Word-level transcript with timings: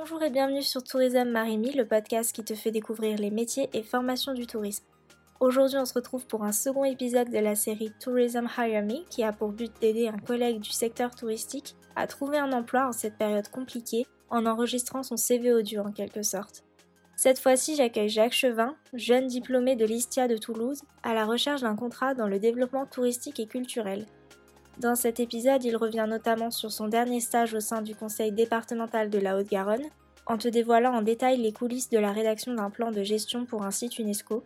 Bonjour 0.00 0.22
et 0.22 0.30
bienvenue 0.30 0.62
sur 0.62 0.82
Tourism 0.82 1.28
Marimi, 1.28 1.72
le 1.72 1.84
podcast 1.84 2.34
qui 2.34 2.42
te 2.42 2.54
fait 2.54 2.70
découvrir 2.70 3.18
les 3.18 3.30
métiers 3.30 3.68
et 3.74 3.82
formations 3.82 4.32
du 4.32 4.46
tourisme. 4.46 4.86
Aujourd'hui, 5.40 5.76
on 5.76 5.84
se 5.84 5.92
retrouve 5.92 6.26
pour 6.26 6.42
un 6.42 6.52
second 6.52 6.84
épisode 6.84 7.28
de 7.28 7.38
la 7.38 7.54
série 7.54 7.92
Tourism 8.00 8.48
Hire 8.56 8.82
Me 8.82 9.06
qui 9.10 9.22
a 9.22 9.34
pour 9.34 9.50
but 9.50 9.70
d'aider 9.78 10.08
un 10.08 10.16
collègue 10.16 10.60
du 10.60 10.70
secteur 10.70 11.14
touristique 11.14 11.76
à 11.96 12.06
trouver 12.06 12.38
un 12.38 12.50
emploi 12.52 12.88
en 12.88 12.92
cette 12.92 13.18
période 13.18 13.50
compliquée 13.50 14.06
en 14.30 14.46
enregistrant 14.46 15.02
son 15.02 15.18
CV 15.18 15.52
audio 15.52 15.82
en 15.82 15.92
quelque 15.92 16.22
sorte. 16.22 16.64
Cette 17.14 17.38
fois-ci, 17.38 17.76
j'accueille 17.76 18.08
Jacques 18.08 18.32
Chevin, 18.32 18.76
jeune 18.94 19.26
diplômé 19.26 19.76
de 19.76 19.84
l'ISTIA 19.84 20.28
de 20.28 20.38
Toulouse, 20.38 20.80
à 21.02 21.12
la 21.12 21.26
recherche 21.26 21.60
d'un 21.60 21.76
contrat 21.76 22.14
dans 22.14 22.26
le 22.26 22.38
développement 22.38 22.86
touristique 22.86 23.38
et 23.38 23.46
culturel. 23.46 24.06
Dans 24.80 24.94
cet 24.94 25.20
épisode, 25.20 25.62
il 25.62 25.76
revient 25.76 26.06
notamment 26.08 26.50
sur 26.50 26.72
son 26.72 26.88
dernier 26.88 27.20
stage 27.20 27.52
au 27.52 27.60
sein 27.60 27.82
du 27.82 27.94
conseil 27.94 28.32
départemental 28.32 29.10
de 29.10 29.18
la 29.18 29.36
Haute-Garonne, 29.36 29.84
en 30.24 30.38
te 30.38 30.48
dévoilant 30.48 30.94
en 30.94 31.02
détail 31.02 31.36
les 31.36 31.52
coulisses 31.52 31.90
de 31.90 31.98
la 31.98 32.12
rédaction 32.12 32.54
d'un 32.54 32.70
plan 32.70 32.90
de 32.90 33.02
gestion 33.02 33.44
pour 33.44 33.62
un 33.62 33.72
site 33.72 33.98
UNESCO. 33.98 34.42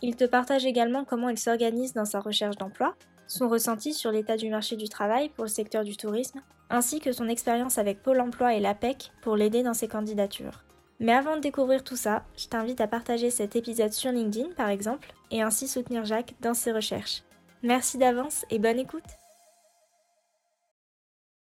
Il 0.00 0.14
te 0.14 0.26
partage 0.26 0.64
également 0.64 1.04
comment 1.04 1.28
il 1.28 1.38
s'organise 1.38 1.92
dans 1.92 2.04
sa 2.04 2.20
recherche 2.20 2.56
d'emploi, 2.56 2.94
son 3.26 3.48
ressenti 3.48 3.92
sur 3.92 4.12
l'état 4.12 4.36
du 4.36 4.48
marché 4.48 4.76
du 4.76 4.88
travail 4.88 5.30
pour 5.30 5.42
le 5.42 5.50
secteur 5.50 5.82
du 5.82 5.96
tourisme, 5.96 6.40
ainsi 6.70 7.00
que 7.00 7.10
son 7.10 7.28
expérience 7.28 7.76
avec 7.76 8.00
Pôle 8.00 8.20
Emploi 8.20 8.54
et 8.54 8.60
l'APEC 8.60 9.10
pour 9.22 9.34
l'aider 9.34 9.64
dans 9.64 9.74
ses 9.74 9.88
candidatures. 9.88 10.62
Mais 11.00 11.14
avant 11.14 11.34
de 11.34 11.40
découvrir 11.40 11.82
tout 11.82 11.96
ça, 11.96 12.22
je 12.36 12.46
t'invite 12.46 12.80
à 12.80 12.86
partager 12.86 13.30
cet 13.30 13.56
épisode 13.56 13.92
sur 13.92 14.12
LinkedIn 14.12 14.52
par 14.56 14.68
exemple, 14.68 15.12
et 15.32 15.42
ainsi 15.42 15.66
soutenir 15.66 16.04
Jacques 16.04 16.36
dans 16.40 16.54
ses 16.54 16.70
recherches. 16.70 17.24
Merci 17.64 17.98
d'avance 17.98 18.44
et 18.50 18.60
bonne 18.60 18.78
écoute 18.78 19.02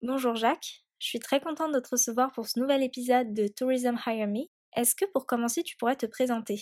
Bonjour 0.05 0.35
Jacques, 0.35 0.83
je 0.99 1.07
suis 1.07 1.19
très 1.19 1.39
contente 1.39 1.73
de 1.73 1.79
te 1.79 1.87
recevoir 1.91 2.33
pour 2.33 2.45
ce 2.45 2.59
nouvel 2.59 2.83
épisode 2.83 3.33
de 3.33 3.47
Tourism 3.47 3.95
Hire 4.05 4.27
Me. 4.27 4.41
Est-ce 4.75 4.95
que 4.95 5.05
pour 5.13 5.25
commencer, 5.25 5.63
tu 5.63 5.77
pourrais 5.77 5.95
te 5.95 6.05
présenter? 6.05 6.61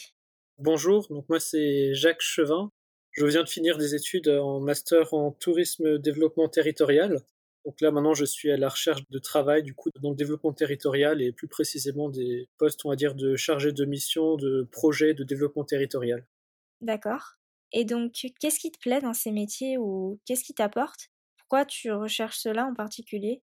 Bonjour, 0.60 1.08
donc 1.10 1.28
moi 1.28 1.40
c'est 1.40 1.96
Jacques 1.96 2.22
Chevin. 2.22 2.70
Je 3.14 3.26
viens 3.26 3.42
de 3.42 3.50
finir 3.50 3.80
des 3.80 3.96
études 3.96 4.28
en 4.28 4.60
master 4.60 5.16
en 5.16 5.32
tourisme 5.32 5.98
développement 5.98 6.50
territorial. 6.50 7.20
Donc 7.66 7.82
là 7.82 7.90
maintenant 7.90 8.14
je 8.14 8.26
suis 8.26 8.52
à 8.52 8.58
la 8.58 8.70
recherche 8.70 9.02
de 9.10 9.18
travail 9.18 9.64
du 9.64 9.74
coup 9.74 9.90
dans 10.00 10.12
le 10.12 10.16
développement 10.16 10.54
territorial 10.54 11.20
et 11.20 11.32
plus 11.32 11.48
précisément 11.48 12.10
des 12.10 12.48
postes 12.60 12.86
on 12.86 12.90
va 12.90 12.96
dire 12.96 13.16
de 13.16 13.36
chargé 13.36 13.72
de 13.72 13.86
mission, 13.86 14.36
de 14.36 14.70
projet 14.72 15.16
de 15.16 15.24
développement 15.24 15.64
territorial. 15.64 16.28
D'accord. 16.82 17.38
Et 17.72 17.86
donc 17.86 18.12
qu'est-ce 18.40 18.60
qui 18.60 18.72
te 18.72 18.78
plaît 18.78 19.02
dans 19.02 19.16
ces 19.16 19.32
métiers 19.32 19.80
ou 19.80 20.20
qu'est-ce 20.28 20.44
qui 20.44 20.54
t'apporte? 20.54 21.11
Pourquoi 21.52 21.66
tu 21.66 21.92
recherches 21.92 22.38
cela 22.38 22.66
en 22.66 22.74
particulier? 22.74 23.42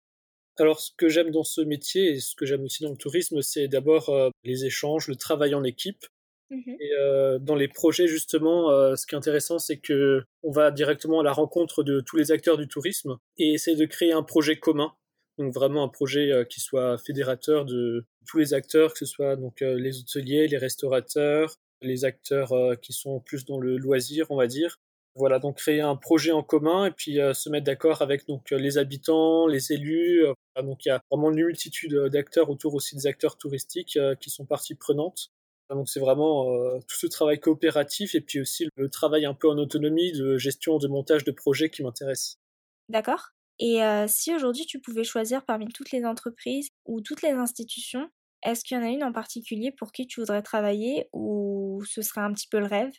Alors, 0.58 0.80
ce 0.80 0.92
que 0.96 1.10
j'aime 1.10 1.30
dans 1.30 1.44
ce 1.44 1.60
métier 1.60 2.14
et 2.14 2.20
ce 2.22 2.38
que 2.38 2.46
j'aime 2.46 2.64
aussi 2.64 2.84
dans 2.84 2.92
le 2.92 2.96
tourisme, 2.96 3.42
c'est 3.42 3.68
d'abord 3.68 4.08
euh, 4.08 4.30
les 4.46 4.64
échanges, 4.64 5.10
le 5.10 5.18
travail 5.18 5.54
en 5.54 5.66
équipe. 5.66 6.06
Mmh 6.50 6.72
et 6.80 6.92
euh, 6.94 7.38
dans 7.38 7.56
les 7.56 7.68
projets, 7.68 8.08
justement, 8.08 8.72
euh, 8.72 8.96
ce 8.96 9.06
qui 9.06 9.14
est 9.14 9.18
intéressant, 9.18 9.60
c'est 9.60 9.76
que 9.76 10.24
on 10.42 10.52
va 10.52 10.72
directement 10.72 11.20
à 11.20 11.24
la 11.24 11.34
rencontre 11.34 11.84
de 11.84 12.00
tous 12.00 12.16
les 12.16 12.32
acteurs 12.32 12.56
du 12.56 12.70
tourisme 12.70 13.18
et 13.38 13.52
essayer 13.52 13.76
de 13.76 13.86
créer 13.86 14.14
un 14.14 14.24
projet 14.24 14.56
commun. 14.56 14.94
Donc 15.38 15.54
vraiment 15.54 15.84
un 15.84 15.90
projet 15.90 16.48
qui 16.50 16.62
soit 16.62 16.98
fédérateur 17.00 17.66
de 17.66 18.06
tous 18.26 18.38
les 18.38 18.54
acteurs, 18.54 18.94
que 18.94 19.00
ce 19.00 19.06
soit 19.06 19.36
donc 19.36 19.60
les 19.60 20.00
hôteliers, 20.00 20.48
les 20.48 20.58
restaurateurs, 20.58 21.58
les 21.82 22.06
acteurs 22.06 22.54
qui 22.82 22.94
sont 22.94 23.20
plus 23.20 23.44
dans 23.44 23.60
le 23.60 23.78
loisir, 23.78 24.32
on 24.32 24.38
va 24.38 24.48
dire, 24.48 24.80
voilà, 25.18 25.40
donc 25.40 25.58
créer 25.58 25.82
un 25.82 25.96
projet 25.96 26.32
en 26.32 26.44
commun 26.44 26.86
et 26.86 26.92
puis 26.92 27.20
euh, 27.20 27.34
se 27.34 27.50
mettre 27.50 27.66
d'accord 27.66 28.02
avec 28.02 28.28
donc 28.28 28.52
euh, 28.52 28.58
les 28.58 28.78
habitants, 28.78 29.48
les 29.48 29.74
élus. 29.74 30.26
Euh, 30.26 30.34
donc 30.62 30.86
il 30.86 30.90
y 30.90 30.92
a 30.92 31.02
vraiment 31.12 31.32
une 31.32 31.44
multitude 31.44 31.96
d'acteurs 32.12 32.50
autour 32.50 32.76
aussi 32.76 32.96
des 32.96 33.08
acteurs 33.08 33.38
touristiques 33.38 34.00
qui 34.20 34.30
sont 34.30 34.46
partie 34.46 34.76
prenante. 34.76 35.30
Donc 35.70 35.88
c'est 35.88 36.00
vraiment 36.00 36.46
tout 36.88 36.96
ce 36.96 37.06
travail 37.06 37.40
coopératif 37.40 38.16
et 38.16 38.22
puis 38.22 38.42
aussi 38.42 38.68
le 38.76 38.90
travail 38.90 39.26
un 39.26 39.36
peu 39.36 39.50
en 39.50 39.58
autonomie 39.60 40.14
de 40.14 40.38
gestion, 40.38 40.80
de 40.80 40.88
montage 40.88 41.26
de 41.26 41.32
projets 41.32 41.70
qui 41.70 41.84
m'intéresse. 41.84 42.38
D'accord. 42.90 43.34
Et 43.60 43.82
si 44.08 44.34
aujourd'hui 44.34 44.66
tu 44.66 44.82
pouvais 44.82 45.04
choisir 45.04 45.46
parmi 45.46 45.68
toutes 45.68 45.92
les 45.92 46.06
entreprises 46.06 46.70
ou 46.86 47.02
toutes 47.02 47.22
les 47.22 47.34
institutions, 47.34 48.10
est-ce 48.42 48.64
qu'il 48.64 48.78
y 48.78 48.80
en 48.80 48.84
a 48.84 48.90
une 48.90 49.04
en 49.04 49.12
particulier 49.12 49.72
pour 49.72 49.92
qui 49.92 50.08
tu 50.08 50.22
voudrais 50.22 50.42
travailler 50.42 51.08
ou 51.14 51.84
ce 51.88 52.02
serait 52.02 52.22
un 52.22 52.34
petit 52.34 52.48
peu 52.48 52.58
le 52.60 52.66
rêve? 52.66 52.94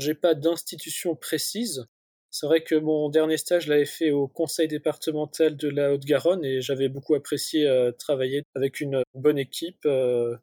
J'ai 0.00 0.14
pas 0.14 0.34
d'institution 0.34 1.14
précise. 1.14 1.86
C'est 2.30 2.46
vrai 2.46 2.62
que 2.62 2.74
mon 2.74 3.10
dernier 3.10 3.36
stage, 3.36 3.64
je 3.64 3.70
l'avais 3.70 3.84
fait 3.84 4.10
au 4.10 4.26
conseil 4.26 4.66
départemental 4.66 5.54
de 5.54 5.68
la 5.68 5.92
Haute-Garonne 5.92 6.44
et 6.44 6.62
j'avais 6.62 6.88
beaucoup 6.88 7.14
apprécié 7.14 7.66
euh, 7.66 7.92
travailler 7.92 8.42
avec 8.54 8.80
une 8.80 9.02
bonne 9.14 9.38
équipe. 9.38 9.84
Euh, 9.84 10.36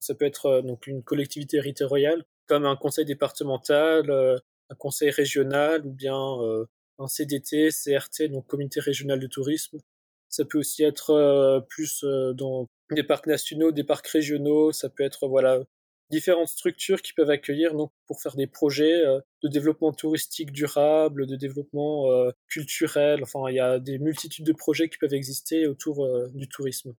ça 0.00 0.14
peut 0.16 0.24
être 0.24 0.46
euh, 0.46 0.62
donc 0.62 0.88
une 0.88 1.04
collectivité 1.04 1.58
territoriale, 1.58 2.24
comme 2.48 2.66
un 2.66 2.74
conseil 2.74 3.04
départemental, 3.04 4.10
un 4.10 4.74
conseil 4.74 5.10
régional 5.10 5.86
ou 5.86 5.92
bien 5.92 6.16
un 6.98 7.06
CDT, 7.06 7.68
CRT, 7.70 8.28
donc 8.30 8.46
comité 8.46 8.80
régional 8.80 9.20
de 9.20 9.26
tourisme. 9.28 9.78
Ça 10.28 10.44
peut 10.44 10.58
aussi 10.58 10.82
être 10.82 11.64
plus 11.68 12.04
dans 12.34 12.66
des 12.90 13.02
parcs 13.04 13.26
nationaux, 13.26 13.70
des 13.70 13.84
parcs 13.84 14.08
régionaux. 14.08 14.72
Ça 14.72 14.88
peut 14.88 15.04
être 15.04 15.28
voilà 15.28 15.62
différentes 16.10 16.48
structures 16.48 17.02
qui 17.02 17.12
peuvent 17.12 17.30
accueillir 17.30 17.74
donc 17.74 17.92
pour 18.06 18.20
faire 18.20 18.36
des 18.36 18.46
projets 18.46 19.04
euh, 19.04 19.20
de 19.42 19.48
développement 19.48 19.92
touristique 19.92 20.52
durable, 20.52 21.26
de 21.26 21.36
développement 21.36 22.10
euh, 22.10 22.30
culturel. 22.48 23.22
Enfin, 23.22 23.48
il 23.48 23.56
y 23.56 23.60
a 23.60 23.78
des 23.78 23.98
multitudes 23.98 24.46
de 24.46 24.52
projets 24.52 24.88
qui 24.88 24.98
peuvent 24.98 25.14
exister 25.14 25.66
autour 25.66 26.04
euh, 26.04 26.28
du 26.34 26.48
tourisme. 26.48 26.94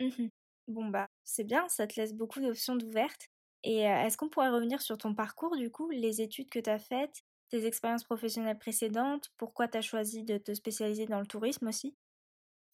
Mmh 0.00 0.28
bon 0.68 0.86
bah 0.86 1.08
c'est 1.24 1.42
bien, 1.42 1.68
ça 1.68 1.88
te 1.88 1.98
laisse 2.00 2.14
beaucoup 2.14 2.40
d'options 2.40 2.76
d'ouvertes. 2.76 3.26
Et 3.64 3.80
est-ce 3.80 4.16
qu'on 4.16 4.28
pourrait 4.28 4.50
revenir 4.50 4.80
sur 4.80 4.96
ton 4.96 5.14
parcours 5.14 5.56
du 5.56 5.68
coup, 5.68 5.90
les 5.90 6.20
études 6.20 6.48
que 6.48 6.60
tu 6.60 6.70
as 6.70 6.78
faites, 6.78 7.24
tes 7.50 7.66
expériences 7.66 8.04
professionnelles 8.04 8.58
précédentes, 8.58 9.30
pourquoi 9.36 9.66
tu 9.66 9.76
as 9.78 9.82
choisi 9.82 10.22
de 10.22 10.38
te 10.38 10.54
spécialiser 10.54 11.06
dans 11.06 11.18
le 11.18 11.26
tourisme 11.26 11.66
aussi? 11.66 11.96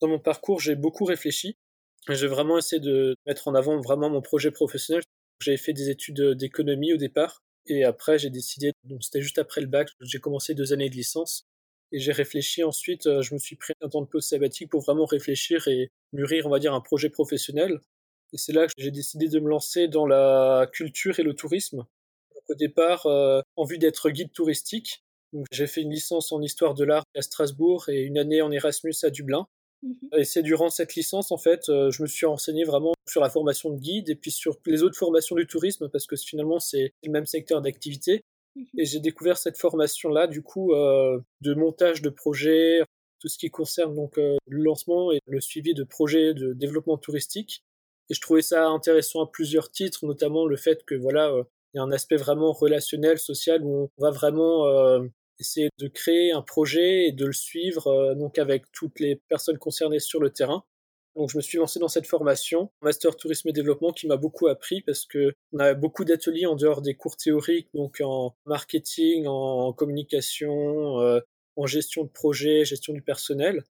Dans 0.00 0.08
mon 0.08 0.18
parcours, 0.18 0.60
j'ai 0.60 0.74
beaucoup 0.74 1.04
réfléchi. 1.04 1.56
J'ai 2.08 2.28
vraiment 2.28 2.58
essayé 2.58 2.80
de 2.80 3.16
mettre 3.26 3.48
en 3.48 3.54
avant 3.54 3.80
vraiment 3.80 4.10
mon 4.10 4.22
projet 4.22 4.50
professionnel 4.50 5.02
j'avais 5.40 5.56
fait 5.56 5.72
des 5.72 5.90
études 5.90 6.20
euh, 6.20 6.34
d'économie 6.34 6.92
au 6.92 6.96
départ, 6.96 7.42
et 7.66 7.84
après 7.84 8.18
j'ai 8.18 8.30
décidé, 8.30 8.72
donc 8.84 9.02
c'était 9.04 9.22
juste 9.22 9.38
après 9.38 9.60
le 9.60 9.66
bac, 9.66 9.90
j'ai 10.00 10.20
commencé 10.20 10.54
deux 10.54 10.72
années 10.72 10.90
de 10.90 10.94
licence, 10.94 11.46
et 11.92 11.98
j'ai 12.00 12.12
réfléchi 12.12 12.64
ensuite, 12.64 13.06
euh, 13.06 13.22
je 13.22 13.34
me 13.34 13.38
suis 13.38 13.56
pris 13.56 13.72
un 13.80 13.88
temps 13.88 14.02
de 14.02 14.06
pause 14.06 14.26
sabbatique 14.26 14.70
pour 14.70 14.82
vraiment 14.82 15.04
réfléchir 15.04 15.68
et 15.68 15.90
mûrir, 16.12 16.46
on 16.46 16.50
va 16.50 16.58
dire, 16.58 16.74
un 16.74 16.80
projet 16.80 17.10
professionnel. 17.10 17.80
Et 18.32 18.38
c'est 18.38 18.52
là 18.52 18.66
que 18.66 18.72
j'ai 18.76 18.90
décidé 18.90 19.28
de 19.28 19.38
me 19.38 19.48
lancer 19.48 19.88
dans 19.88 20.06
la 20.06 20.68
culture 20.72 21.20
et 21.20 21.22
le 21.22 21.34
tourisme. 21.34 21.86
au 22.48 22.54
départ, 22.54 23.06
euh, 23.06 23.40
en 23.56 23.64
vue 23.64 23.78
d'être 23.78 24.10
guide 24.10 24.32
touristique, 24.32 25.04
j'ai 25.52 25.66
fait 25.66 25.82
une 25.82 25.90
licence 25.90 26.32
en 26.32 26.40
histoire 26.42 26.74
de 26.74 26.84
l'art 26.84 27.04
à 27.16 27.22
Strasbourg 27.22 27.88
et 27.88 28.02
une 28.02 28.18
année 28.18 28.42
en 28.42 28.50
Erasmus 28.50 28.94
à 29.02 29.10
Dublin. 29.10 29.46
Mmh 29.86 29.92
et 30.16 30.24
c'est 30.24 30.42
durant 30.42 30.70
cette 30.70 30.94
licence, 30.94 31.30
en 31.32 31.36
fait, 31.36 31.68
euh, 31.68 31.90
je 31.90 32.02
me 32.02 32.06
suis 32.06 32.26
renseigné 32.26 32.64
vraiment 32.64 32.94
sur 33.08 33.20
la 33.20 33.30
formation 33.30 33.70
de 33.70 33.78
guide 33.78 34.08
et 34.08 34.14
puis 34.14 34.30
sur 34.30 34.56
les 34.66 34.82
autres 34.82 34.96
formations 34.96 35.36
du 35.36 35.46
tourisme 35.46 35.88
parce 35.90 36.06
que 36.06 36.16
finalement 36.16 36.58
c'est 36.58 36.92
le 37.04 37.10
même 37.12 37.26
secteur 37.26 37.60
d'activité. 37.62 38.22
Mmh 38.56 38.62
et 38.78 38.84
j'ai 38.84 39.00
découvert 39.00 39.36
cette 39.36 39.58
formation-là, 39.58 40.26
du 40.26 40.42
coup, 40.42 40.72
euh, 40.72 41.20
de 41.42 41.54
montage 41.54 42.02
de 42.02 42.08
projets, 42.08 42.80
tout 43.20 43.28
ce 43.28 43.38
qui 43.38 43.50
concerne 43.50 43.94
donc 43.94 44.18
euh, 44.18 44.36
le 44.48 44.62
lancement 44.62 45.12
et 45.12 45.20
le 45.26 45.40
suivi 45.40 45.74
de 45.74 45.84
projets 45.84 46.34
de 46.34 46.52
développement 46.52 46.98
touristique. 46.98 47.62
Et 48.10 48.14
je 48.14 48.20
trouvais 48.20 48.42
ça 48.42 48.66
intéressant 48.68 49.24
à 49.24 49.30
plusieurs 49.30 49.70
titres, 49.70 50.06
notamment 50.06 50.46
le 50.46 50.56
fait 50.56 50.84
que 50.84 50.94
voilà, 50.94 51.32
il 51.74 51.78
y 51.78 51.80
a 51.80 51.82
un 51.82 51.90
aspect 51.92 52.16
vraiment 52.16 52.52
relationnel, 52.52 53.18
social, 53.18 53.62
où 53.64 53.90
on 53.98 54.02
va 54.02 54.10
vraiment 54.10 54.64
essayer 55.38 55.68
de 55.78 55.88
créer 55.88 56.32
un 56.32 56.42
projet 56.42 57.06
et 57.06 57.12
de 57.12 57.26
le 57.26 57.32
suivre 57.32 57.86
euh, 57.88 58.14
donc 58.14 58.38
avec 58.38 58.70
toutes 58.72 59.00
les 59.00 59.16
personnes 59.28 59.58
concernées 59.58 60.00
sur 60.00 60.20
le 60.20 60.30
terrain. 60.30 60.64
Donc 61.14 61.30
je 61.30 61.38
me 61.38 61.42
suis 61.42 61.56
lancé 61.56 61.78
dans 61.78 61.88
cette 61.88 62.06
formation, 62.06 62.70
master 62.82 63.16
tourisme 63.16 63.48
et 63.48 63.52
développement, 63.52 63.92
qui 63.92 64.06
m'a 64.06 64.18
beaucoup 64.18 64.48
appris 64.48 64.82
parce 64.82 65.06
que 65.06 65.32
on 65.52 65.58
a 65.58 65.72
beaucoup 65.72 66.04
d'ateliers 66.04 66.44
en 66.44 66.56
dehors 66.56 66.82
des 66.82 66.94
cours 66.94 67.16
théoriques, 67.16 67.68
donc 67.72 68.02
en 68.04 68.36
marketing, 68.44 69.26
en 69.26 69.72
communication, 69.72 71.00
euh, 71.00 71.20
en 71.56 71.66
gestion 71.66 72.04
de 72.04 72.10
projet, 72.10 72.66
gestion 72.66 72.92
du 72.92 73.00
personnel. 73.00 73.64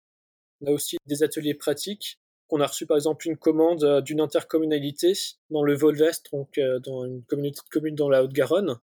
On 0.62 0.68
a 0.68 0.72
aussi 0.72 0.98
des 1.06 1.22
ateliers 1.22 1.54
pratiques. 1.54 2.18
On 2.50 2.62
a 2.62 2.68
reçu 2.68 2.88
par 2.88 2.98
exemple 2.98 3.28
une 3.28 3.38
commande 3.38 3.84
euh, 3.84 4.02
d'une 4.02 4.22
intercommunalité 4.22 5.14
dans 5.52 5.62
le 5.62 5.76
Volvest, 5.76 6.32
donc 6.32 6.60
dans 6.84 7.06
une 7.06 7.24
communauté 7.26 7.60
de 7.64 7.70
communes 7.70 7.96
dans 7.96 8.10
la 8.10 8.24
Haute-Garonne. 8.24 8.80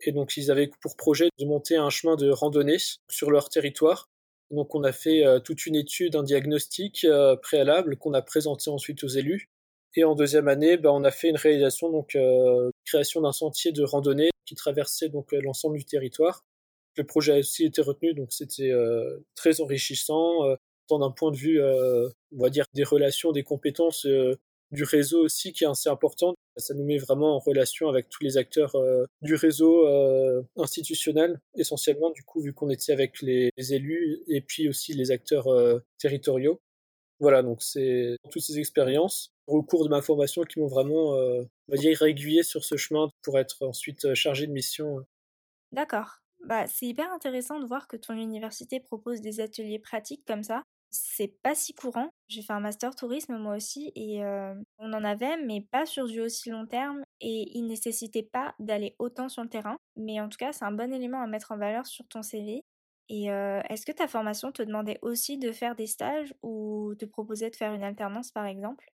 Et 0.00 0.12
donc, 0.12 0.36
ils 0.36 0.50
avaient 0.50 0.70
pour 0.80 0.96
projet 0.96 1.28
de 1.38 1.44
monter 1.44 1.76
un 1.76 1.90
chemin 1.90 2.16
de 2.16 2.30
randonnée 2.30 2.76
sur 3.08 3.30
leur 3.30 3.48
territoire. 3.48 4.08
Donc, 4.50 4.74
on 4.74 4.84
a 4.84 4.92
fait 4.92 5.26
euh, 5.26 5.40
toute 5.40 5.66
une 5.66 5.74
étude, 5.74 6.14
un 6.16 6.22
diagnostic 6.22 7.04
euh, 7.04 7.36
préalable 7.36 7.96
qu'on 7.96 8.14
a 8.14 8.22
présenté 8.22 8.70
ensuite 8.70 9.02
aux 9.04 9.08
élus. 9.08 9.48
Et 9.94 10.04
en 10.04 10.14
deuxième 10.14 10.48
année, 10.48 10.76
bah, 10.76 10.92
on 10.92 11.04
a 11.04 11.10
fait 11.10 11.30
une 11.30 11.36
réalisation, 11.36 11.90
donc 11.90 12.14
euh, 12.14 12.70
création 12.84 13.22
d'un 13.22 13.32
sentier 13.32 13.72
de 13.72 13.82
randonnée 13.82 14.30
qui 14.44 14.54
traversait 14.54 15.08
donc 15.08 15.32
l'ensemble 15.32 15.78
du 15.78 15.84
territoire. 15.84 16.44
Le 16.96 17.04
projet 17.04 17.32
a 17.32 17.38
aussi 17.38 17.64
été 17.64 17.82
retenu, 17.82 18.14
donc 18.14 18.32
c'était 18.32 18.72
très 19.34 19.60
enrichissant, 19.60 20.38
tant 20.86 20.98
d'un 20.98 21.10
point 21.10 21.30
de 21.30 21.36
vue, 21.36 21.60
on 21.62 22.42
va 22.42 22.48
dire, 22.48 22.64
des 22.72 22.84
relations, 22.84 23.32
des 23.32 23.42
compétences 23.42 24.06
du 24.70 24.84
réseau 24.84 25.24
aussi 25.24 25.52
qui 25.52 25.64
est 25.64 25.66
assez 25.66 25.88
important. 25.88 26.34
Ça 26.56 26.74
nous 26.74 26.84
met 26.84 26.98
vraiment 26.98 27.36
en 27.36 27.38
relation 27.38 27.88
avec 27.88 28.08
tous 28.08 28.22
les 28.22 28.36
acteurs 28.36 28.74
du 29.22 29.34
réseau 29.34 29.86
institutionnel, 30.56 31.38
essentiellement 31.54 32.10
du 32.10 32.22
coup 32.22 32.40
vu 32.40 32.52
qu'on 32.52 32.70
était 32.70 32.92
avec 32.92 33.20
les, 33.20 33.50
élus 33.56 34.22
et 34.28 34.40
puis 34.40 34.68
aussi 34.68 34.94
les 34.94 35.10
acteurs 35.10 35.46
territoriaux. 35.98 36.60
Voilà, 37.20 37.42
donc 37.42 37.62
c'est 37.62 38.16
toutes 38.30 38.42
ces 38.42 38.58
expériences 38.58 39.30
au 39.46 39.62
cours 39.62 39.84
de 39.84 39.90
ma 39.90 40.02
formation 40.02 40.42
qui 40.42 40.58
m'ont 40.58 40.66
vraiment, 40.66 41.12
on 41.12 41.48
va 41.68 41.76
dire, 41.76 42.02
aiguillé 42.02 42.42
sur 42.42 42.64
ce 42.64 42.76
chemin 42.76 43.08
pour 43.22 43.38
être 43.38 43.66
ensuite 43.66 44.14
chargé 44.14 44.46
de 44.46 44.52
mission. 44.52 45.04
D'accord. 45.72 46.20
Bah, 46.44 46.66
c'est 46.66 46.86
hyper 46.86 47.12
intéressant 47.12 47.58
de 47.58 47.66
voir 47.66 47.88
que 47.88 47.96
ton 47.96 48.14
université 48.14 48.80
propose 48.80 49.20
des 49.20 49.40
ateliers 49.40 49.78
pratiques 49.78 50.24
comme 50.26 50.42
ça. 50.42 50.62
C'est 51.02 51.40
pas 51.42 51.54
si 51.54 51.74
courant. 51.74 52.10
J'ai 52.28 52.42
fait 52.42 52.52
un 52.52 52.60
master 52.60 52.94
tourisme 52.94 53.36
moi 53.36 53.56
aussi 53.56 53.92
et 53.94 54.22
on 54.78 54.92
en 54.92 55.04
avait, 55.04 55.36
mais 55.44 55.60
pas 55.60 55.86
sur 55.86 56.06
du 56.06 56.20
aussi 56.20 56.50
long 56.50 56.66
terme 56.66 57.02
et 57.20 57.50
il 57.54 57.66
nécessitait 57.66 58.22
pas 58.22 58.54
d'aller 58.58 58.96
autant 58.98 59.28
sur 59.28 59.42
le 59.42 59.48
terrain. 59.48 59.76
Mais 59.96 60.20
en 60.20 60.28
tout 60.28 60.38
cas, 60.38 60.52
c'est 60.52 60.64
un 60.64 60.72
bon 60.72 60.92
élément 60.92 61.22
à 61.22 61.26
mettre 61.26 61.52
en 61.52 61.58
valeur 61.58 61.86
sur 61.86 62.06
ton 62.08 62.22
CV. 62.22 62.62
Et 63.08 63.26
est-ce 63.26 63.86
que 63.86 63.92
ta 63.92 64.08
formation 64.08 64.50
te 64.50 64.62
demandait 64.62 64.98
aussi 65.02 65.38
de 65.38 65.52
faire 65.52 65.76
des 65.76 65.86
stages 65.86 66.34
ou 66.42 66.94
te 66.98 67.04
proposait 67.04 67.50
de 67.50 67.56
faire 67.56 67.72
une 67.72 67.84
alternance 67.84 68.32
par 68.32 68.46
exemple? 68.46 68.92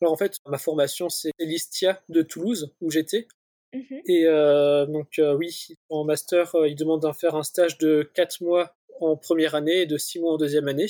Alors 0.00 0.12
en 0.12 0.16
fait, 0.16 0.36
ma 0.46 0.58
formation 0.58 1.08
c'est 1.08 1.30
l'ISTIA 1.38 2.02
de 2.08 2.22
Toulouse 2.22 2.74
où 2.80 2.90
j'étais. 2.90 3.26
Mmh 3.72 3.80
et 4.06 4.26
euh, 4.26 4.86
donc 4.86 5.18
euh, 5.18 5.34
oui, 5.34 5.68
en 5.88 6.04
master, 6.04 6.54
euh, 6.54 6.68
il 6.68 6.76
demande 6.76 7.00
d'en 7.00 7.12
faire 7.12 7.34
un 7.34 7.42
stage 7.42 7.78
de 7.78 8.08
4 8.14 8.42
mois 8.42 8.76
en 9.00 9.16
première 9.16 9.54
année 9.54 9.80
et 9.80 9.86
de 9.86 9.96
6 9.96 10.20
mois 10.20 10.34
en 10.34 10.36
deuxième 10.36 10.68
année, 10.68 10.86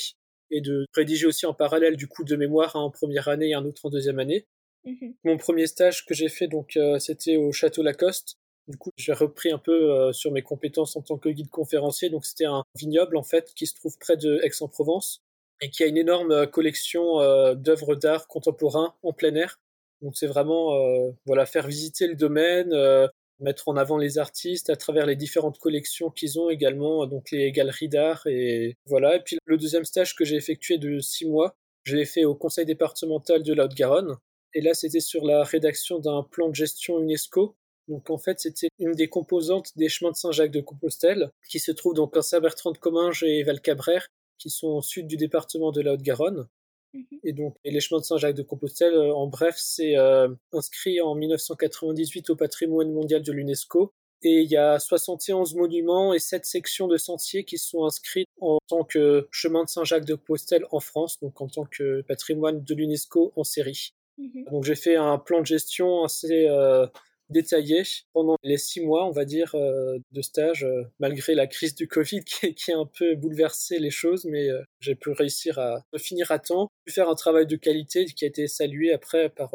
et 0.55 0.61
de 0.61 0.87
rédiger 0.95 1.27
aussi 1.27 1.47
en 1.47 1.55
parallèle 1.55 1.97
du 1.97 2.07
coup 2.07 2.25
de 2.25 2.37
mémoire 2.37 2.77
en 2.77 2.91
première 2.91 3.29
année 3.29 3.51
et 3.51 3.55
un 3.55 3.65
autre 3.65 3.85
en 3.87 3.91
deuxième 3.91 4.19
année. 4.19 4.47
Mmh 4.85 5.11
Mon 5.25 5.37
premier 5.37 5.67
stage 5.67 6.05
que 6.05 6.15
j'ai 6.15 6.29
fait, 6.29 6.49
donc 6.49 6.79
c'était 6.99 7.37
au 7.37 7.53
Château 7.53 7.83
Lacoste. 7.83 8.35
Du 8.69 8.79
coup, 8.79 8.91
j'ai 8.97 9.13
repris 9.13 9.51
un 9.51 9.59
peu 9.59 10.13
sur 10.13 10.31
mes 10.33 10.43
compétences 10.43 10.97
en 10.97 11.03
tant 11.03 11.19
que 11.19 11.29
guide 11.29 11.51
conférencier. 11.51 12.11
Donc 12.11 12.25
c'était 12.25 12.45
un 12.45 12.65
vignoble 12.77 13.17
en 13.17 13.23
fait 13.23 13.53
qui 13.55 13.67
se 13.67 13.75
trouve 13.75 13.99
près 13.99 14.17
de 14.17 14.41
Aix-en-Provence 14.43 15.23
et 15.61 15.71
qui 15.71 15.83
a 15.83 15.87
une 15.87 15.97
énorme 15.97 16.47
collection 16.49 17.19
d'œuvres 17.55 17.95
d'art 17.95 18.27
contemporain 18.27 18.95
en 19.03 19.13
plein 19.13 19.35
air 19.35 19.59
donc 20.05 20.17
c'est 20.17 20.27
vraiment 20.27 20.75
euh, 20.75 21.11
voilà 21.25 21.47
faire 21.47 21.67
visiter 21.67 22.07
le 22.07 22.15
domaine, 22.15 22.73
euh, 22.75 23.09
mettre 23.41 23.69
en 23.69 23.77
avant 23.77 23.99
les 23.99 24.19
artistes 24.19 24.71
à 24.71 24.77
travers 24.77 25.07
les 25.07 25.17
différentes 25.17 25.59
collections 25.59 26.11
qu'ils 26.11 26.39
ont 26.39 26.51
également, 26.51 27.07
donc 27.07 27.31
les 27.31 27.53
galeries 27.53 27.89
d'art 27.89 28.27
et 28.27 28.77
voilà. 28.87 29.17
Et 29.17 29.21
puis 29.21 29.39
le 29.45 29.57
deuxième 29.57 29.85
stage 29.85 30.15
que 30.15 30.25
j'ai 30.25 30.37
effectué 30.37 30.79
de 30.79 31.01
six 31.01 31.27
mois, 31.27 31.55
je 31.85 31.97
l'ai 31.97 32.07
fait 32.07 32.25
au 32.25 32.35
conseil 32.35 32.65
départemental 32.65 33.43
de 33.43 33.53
la 33.53 33.65
Haute-Garonne. 33.65 34.17
Et 34.55 34.61
là, 34.61 34.73
c'était 34.73 35.01
sur 35.01 35.25
la 35.25 35.43
rédaction 35.43 35.99
d'un 35.99 36.23
plan 36.23 36.49
de 36.49 36.55
gestion 36.55 37.01
UNESCO. 37.01 37.57
Donc 37.89 38.09
en 38.09 38.19
fait, 38.19 38.41
c'était 38.41 38.69
une 38.79 38.93
des 38.93 39.09
composantes 39.09 39.71
des 39.77 39.89
chemins 39.89 40.13
de 40.13 40.17
Saint-Jacques 40.17 40.53
de 40.53 40.61
Compostelle, 40.61 41.31
qui 41.51 41.59
se 41.59 41.73
trouve 41.73 41.95
donc 41.95 42.17
à 42.17 42.23
Saint-Bertrand-de-Comminges 42.23 43.25
et 43.25 43.43
Valcabrère, 43.43 44.07
qui 44.39 44.49
sont 44.49 44.69
au 44.69 44.83
sud 44.83 45.07
du 45.07 45.17
département 45.17 45.73
de 45.73 45.83
la 45.83 45.93
Haute-Garonne. 45.93 46.47
Mhm. 46.95 47.21
Et 47.25 47.33
donc, 47.33 47.57
les 47.65 47.81
chemins 47.81 48.01
de 48.01 48.05
Saint-Jacques 48.05 48.37
de 48.37 48.43
Compostelle, 48.43 48.95
euh, 48.95 49.15
en 49.15 49.27
bref, 49.27 49.57
c'est 49.59 49.97
euh, 49.99 50.29
inscrit 50.53 51.01
en 51.01 51.15
1998 51.15 52.31
au 52.31 52.37
patrimoine 52.37 52.93
mondial 52.93 53.23
de 53.23 53.33
l'UNESCO. 53.33 53.93
Et 54.23 54.41
il 54.41 54.51
y 54.51 54.57
a 54.57 54.79
71 54.79 55.55
monuments 55.55 56.15
et 56.15 56.19
7 56.19 56.47
sections 56.47 56.89
de 56.89 56.97
sentiers 56.97 57.45
qui 57.45 57.59
sont 57.59 57.85
inscrits 57.85 58.25
en 58.41 58.59
tant 58.69 58.85
que 58.85 59.29
chemin 59.31 59.65
de 59.65 59.69
Saint-Jacques 59.69 60.07
de 60.07 60.15
Compostelle 60.15 60.65
en 60.71 60.81
France, 60.81 61.21
donc 61.21 61.41
en 61.43 61.49
tant 61.49 61.67
que 61.67 62.01
patrimoine 62.03 62.65
de 62.65 62.75
l'UNESCO 62.75 63.35
en 63.37 63.45
série. 63.45 63.93
Mhm. 64.17 64.45
Donc 64.51 64.65
j'ai 64.65 64.77
fait 64.77 64.97
un 64.97 65.19
plan 65.19 65.41
de 65.41 65.47
gestion 65.47 66.05
assez 66.05 66.47
euh, 66.49 66.87
détaillé 67.29 67.83
pendant 68.13 68.37
les 68.43 68.59
six 68.59 68.81
mois, 68.81 69.07
on 69.07 69.11
va 69.11 69.25
dire, 69.25 69.55
euh, 69.55 69.99
de 70.13 70.23
stage, 70.23 70.65
euh, 70.65 70.85
malgré 70.99 71.35
la 71.35 71.47
crise 71.47 71.75
du 71.75 71.89
Covid 71.89 72.25
qui, 72.57 72.73
a 72.73 72.79
un 72.79 72.87
peu 72.87 73.15
bouleversé 73.15 73.79
les 73.79 73.91
choses, 73.91 74.25
mais 74.25 74.49
euh, 74.49 74.63
j'ai 74.81 74.95
pu 74.95 75.11
réussir 75.11 75.59
à 75.59 75.83
finir 75.99 76.31
à 76.31 76.39
temps, 76.39 76.69
faire 76.89 77.09
un 77.09 77.15
travail 77.15 77.47
de 77.47 77.57
qualité 77.57 78.05
qui 78.07 78.25
a 78.25 78.29
été 78.29 78.47
salué 78.47 78.93
après 78.93 79.31
par 79.31 79.53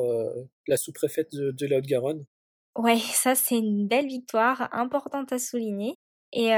la 0.67 0.77
sous-préfète 0.77 1.33
de, 1.33 1.51
de 1.51 1.67
la 1.67 1.77
Haute-Garonne. 1.77 2.25
Ouais, 2.77 2.97
ça 2.97 3.35
c'est 3.35 3.57
une 3.57 3.87
belle 3.87 4.07
victoire, 4.07 4.69
importante 4.71 5.31
à 5.31 5.39
souligner. 5.39 5.95
Et 6.31 6.51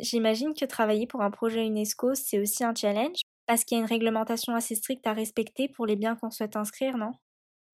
j'imagine 0.00 0.54
que 0.54 0.64
travailler 0.64 1.06
pour 1.06 1.22
un 1.22 1.30
projet 1.30 1.64
UNESCO, 1.66 2.14
c'est 2.14 2.38
aussi 2.38 2.64
un 2.64 2.74
challenge, 2.74 3.20
parce 3.46 3.64
qu'il 3.64 3.76
y 3.76 3.80
a 3.80 3.84
une 3.84 3.88
réglementation 3.88 4.54
assez 4.54 4.74
stricte 4.74 5.06
à 5.06 5.12
respecter 5.12 5.68
pour 5.68 5.86
les 5.86 5.96
biens 5.96 6.16
qu'on 6.16 6.30
souhaite 6.30 6.56
inscrire, 6.56 6.96
non? 6.96 7.12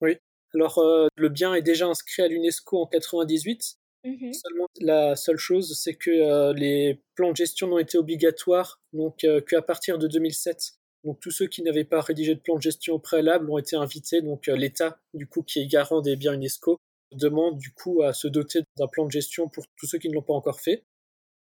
Oui, 0.01 0.19
alors, 0.55 0.79
euh, 0.79 1.09
le 1.17 1.29
bien 1.29 1.55
est 1.55 1.63
déjà 1.63 1.87
inscrit 1.87 2.23
à 2.23 2.29
l'UNESCO 2.29 2.83
en 2.83 2.87
98. 2.87 3.79
Mmh 4.05 4.33
Seulement, 4.33 4.67
la 4.81 5.17
seule 5.17 5.37
chose, 5.37 5.79
c'est 5.79 5.95
que 5.95 6.11
euh, 6.11 6.53
les 6.55 7.03
plans 7.15 7.33
de 7.33 7.37
gestion 7.37 7.67
n'ont 7.67 7.79
été 7.79 7.99
obligatoires 7.99 8.81
donc 8.93 9.25
euh, 9.25 9.41
qu'à 9.41 9.61
partir 9.61 9.99
de 9.99 10.07
2007. 10.07 10.75
Donc 11.05 11.21
tous 11.21 11.31
ceux 11.31 11.47
qui 11.47 11.63
n'avaient 11.63 11.85
pas 11.85 12.01
rédigé 12.01 12.35
de 12.35 12.41
plan 12.41 12.57
de 12.57 12.63
gestion 12.63 12.95
au 12.95 12.99
préalable 12.99 13.51
ont 13.51 13.59
été 13.59 13.77
invités. 13.77 14.23
Donc 14.23 14.47
l'État, 14.47 15.01
du 15.15 15.27
coup, 15.27 15.43
qui 15.43 15.61
est 15.61 15.67
garant 15.67 16.01
des 16.01 16.17
biens 16.17 16.35
UNESCO, 16.35 16.79
demande 17.13 17.59
du 17.59 17.73
coup 17.73 18.03
à 18.03 18.13
se 18.13 18.29
doter 18.29 18.61
d'un 18.77 18.89
plan 18.89 19.05
de 19.07 19.11
gestion 19.11 19.49
pour 19.49 19.65
tous 19.77 19.87
ceux 19.87 19.99
qui 19.99 20.09
ne 20.09 20.15
l'ont 20.15 20.23
pas 20.23 20.35
encore 20.35 20.61
fait. 20.61 20.85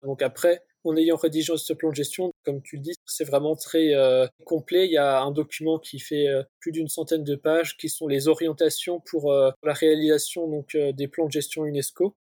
Donc 0.02 0.22
après, 0.22 0.64
en 0.84 0.96
ayant 0.96 1.16
rédigé 1.16 1.52
ce 1.56 1.72
plan 1.72 1.90
de 1.90 1.94
gestion, 1.94 2.32
comme 2.44 2.62
tu 2.62 2.76
le 2.76 2.82
dis, 2.82 2.94
c'est 3.06 3.24
vraiment 3.24 3.56
très 3.56 3.94
euh, 3.94 4.26
complet. 4.44 4.86
Il 4.86 4.92
y 4.92 4.96
a 4.96 5.20
un 5.20 5.30
document 5.30 5.78
qui 5.78 5.98
fait 5.98 6.28
euh, 6.28 6.42
plus 6.60 6.72
d'une 6.72 6.88
centaine 6.88 7.24
de 7.24 7.36
pages, 7.36 7.76
qui 7.76 7.88
sont 7.88 8.06
les 8.06 8.28
orientations 8.28 9.00
pour 9.00 9.32
euh, 9.32 9.50
la 9.62 9.72
réalisation 9.72 10.48
donc 10.48 10.76
des 10.76 11.08
plans 11.08 11.26
de 11.26 11.32
gestion 11.32 11.64
UNESCO. 11.64 12.14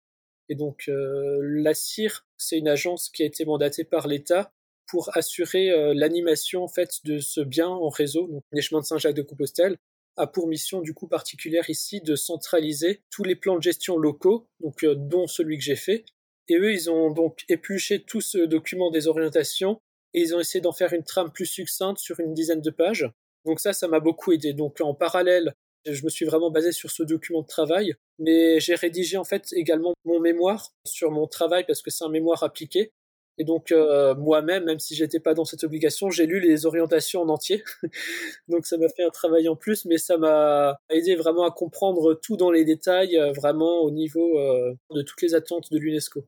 Et 0.49 0.55
donc 0.55 0.85
la 0.87 1.73
CIR, 1.73 2.25
c'est 2.37 2.57
une 2.57 2.69
agence 2.69 3.09
qui 3.09 3.23
a 3.23 3.25
été 3.25 3.43
mandatée 3.43 3.83
par 3.83 4.07
l'État 4.07 4.53
pour 4.89 5.15
assurer 5.17 5.93
l'animation 5.93 6.63
en 6.63 6.69
fait 6.69 6.99
de 7.03 7.19
ce 7.19 7.41
bien 7.41 7.67
en 7.67 7.89
réseau, 7.89 8.27
donc 8.27 8.43
les 8.53 8.61
chemins 8.61 8.79
de 8.79 8.85
Saint-Jacques 8.85 9.15
de 9.15 9.23
Compostelle, 9.23 9.75
a 10.15 10.25
pour 10.25 10.47
mission 10.47 10.79
du 10.79 10.93
coup 10.93 11.07
particulière 11.07 11.69
ici 11.69 11.99
de 11.99 12.15
centraliser 12.15 13.01
tous 13.09 13.25
les 13.25 13.35
plans 13.35 13.57
de 13.57 13.61
gestion 13.61 13.97
locaux, 13.97 14.47
donc 14.61 14.85
dont 14.85 15.27
celui 15.27 15.57
que 15.57 15.63
j'ai 15.65 15.75
fait, 15.75 16.05
et 16.49 16.57
eux, 16.57 16.71
ils 16.71 16.89
ont 16.89 17.11
donc 17.11 17.43
épluché 17.49 18.03
tout 18.03 18.21
ce 18.21 18.37
document 18.39 18.91
des 18.91 19.07
orientations 19.07 19.81
et 20.13 20.21
ils 20.21 20.35
ont 20.35 20.39
essayé 20.39 20.61
d'en 20.61 20.71
faire 20.71 20.93
une 20.93 21.03
trame 21.03 21.31
plus 21.31 21.45
succincte 21.45 21.99
sur 21.99 22.19
une 22.19 22.33
dizaine 22.33 22.61
de 22.61 22.69
pages. 22.69 23.09
Donc 23.45 23.59
ça, 23.59 23.73
ça 23.73 23.87
m'a 23.87 23.99
beaucoup 23.99 24.31
aidé. 24.31 24.53
Donc 24.53 24.81
en 24.81 24.93
parallèle, 24.93 25.53
je 25.85 26.03
me 26.03 26.09
suis 26.09 26.25
vraiment 26.25 26.51
basé 26.51 26.71
sur 26.71 26.91
ce 26.91 27.03
document 27.03 27.41
de 27.41 27.47
travail, 27.47 27.95
mais 28.19 28.59
j'ai 28.59 28.75
rédigé 28.75 29.17
en 29.17 29.23
fait 29.23 29.47
également 29.53 29.93
mon 30.05 30.19
mémoire 30.19 30.71
sur 30.85 31.11
mon 31.11 31.27
travail 31.27 31.65
parce 31.65 31.81
que 31.81 31.91
c'est 31.91 32.03
un 32.03 32.09
mémoire 32.09 32.43
appliqué. 32.43 32.91
Et 33.39 33.43
donc 33.43 33.71
euh, 33.71 34.15
moi-même, 34.15 34.65
même 34.65 34.79
si 34.79 34.95
j'étais 34.95 35.19
pas 35.19 35.35
dans 35.35 35.45
cette 35.45 35.63
obligation, 35.63 36.09
j'ai 36.09 36.25
lu 36.25 36.39
les 36.39 36.65
orientations 36.65 37.21
en 37.21 37.29
entier. 37.29 37.63
donc 38.47 38.65
ça 38.65 38.77
m'a 38.77 38.89
fait 38.89 39.03
un 39.03 39.11
travail 39.11 39.47
en 39.47 39.55
plus, 39.55 39.85
mais 39.85 39.97
ça 39.97 40.17
m'a 40.17 40.79
aidé 40.89 41.15
vraiment 41.15 41.43
à 41.43 41.51
comprendre 41.51 42.15
tout 42.15 42.35
dans 42.35 42.49
les 42.51 42.65
détails, 42.65 43.17
euh, 43.17 43.31
vraiment 43.33 43.81
au 43.81 43.91
niveau 43.91 44.39
euh, 44.39 44.73
de 44.89 45.03
toutes 45.03 45.21
les 45.21 45.35
attentes 45.35 45.71
de 45.71 45.77
l'UNESCO. 45.77 46.25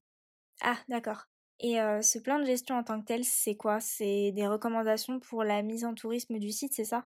Ah, 0.61 0.77
d'accord. 0.87 1.23
Et 1.61 1.75
ce 2.01 2.19
plan 2.19 2.39
de 2.39 2.45
gestion 2.45 2.75
en 2.75 2.83
tant 2.83 3.01
que 3.01 3.05
tel, 3.05 3.23
c'est 3.25 3.55
quoi? 3.55 3.79
C'est 3.79 4.31
des 4.31 4.47
recommandations 4.47 5.19
pour 5.19 5.43
la 5.43 5.61
mise 5.61 5.83
en 5.83 5.93
tourisme 5.93 6.39
du 6.39 6.51
site, 6.51 6.73
c'est 6.73 6.85
ça? 6.85 7.03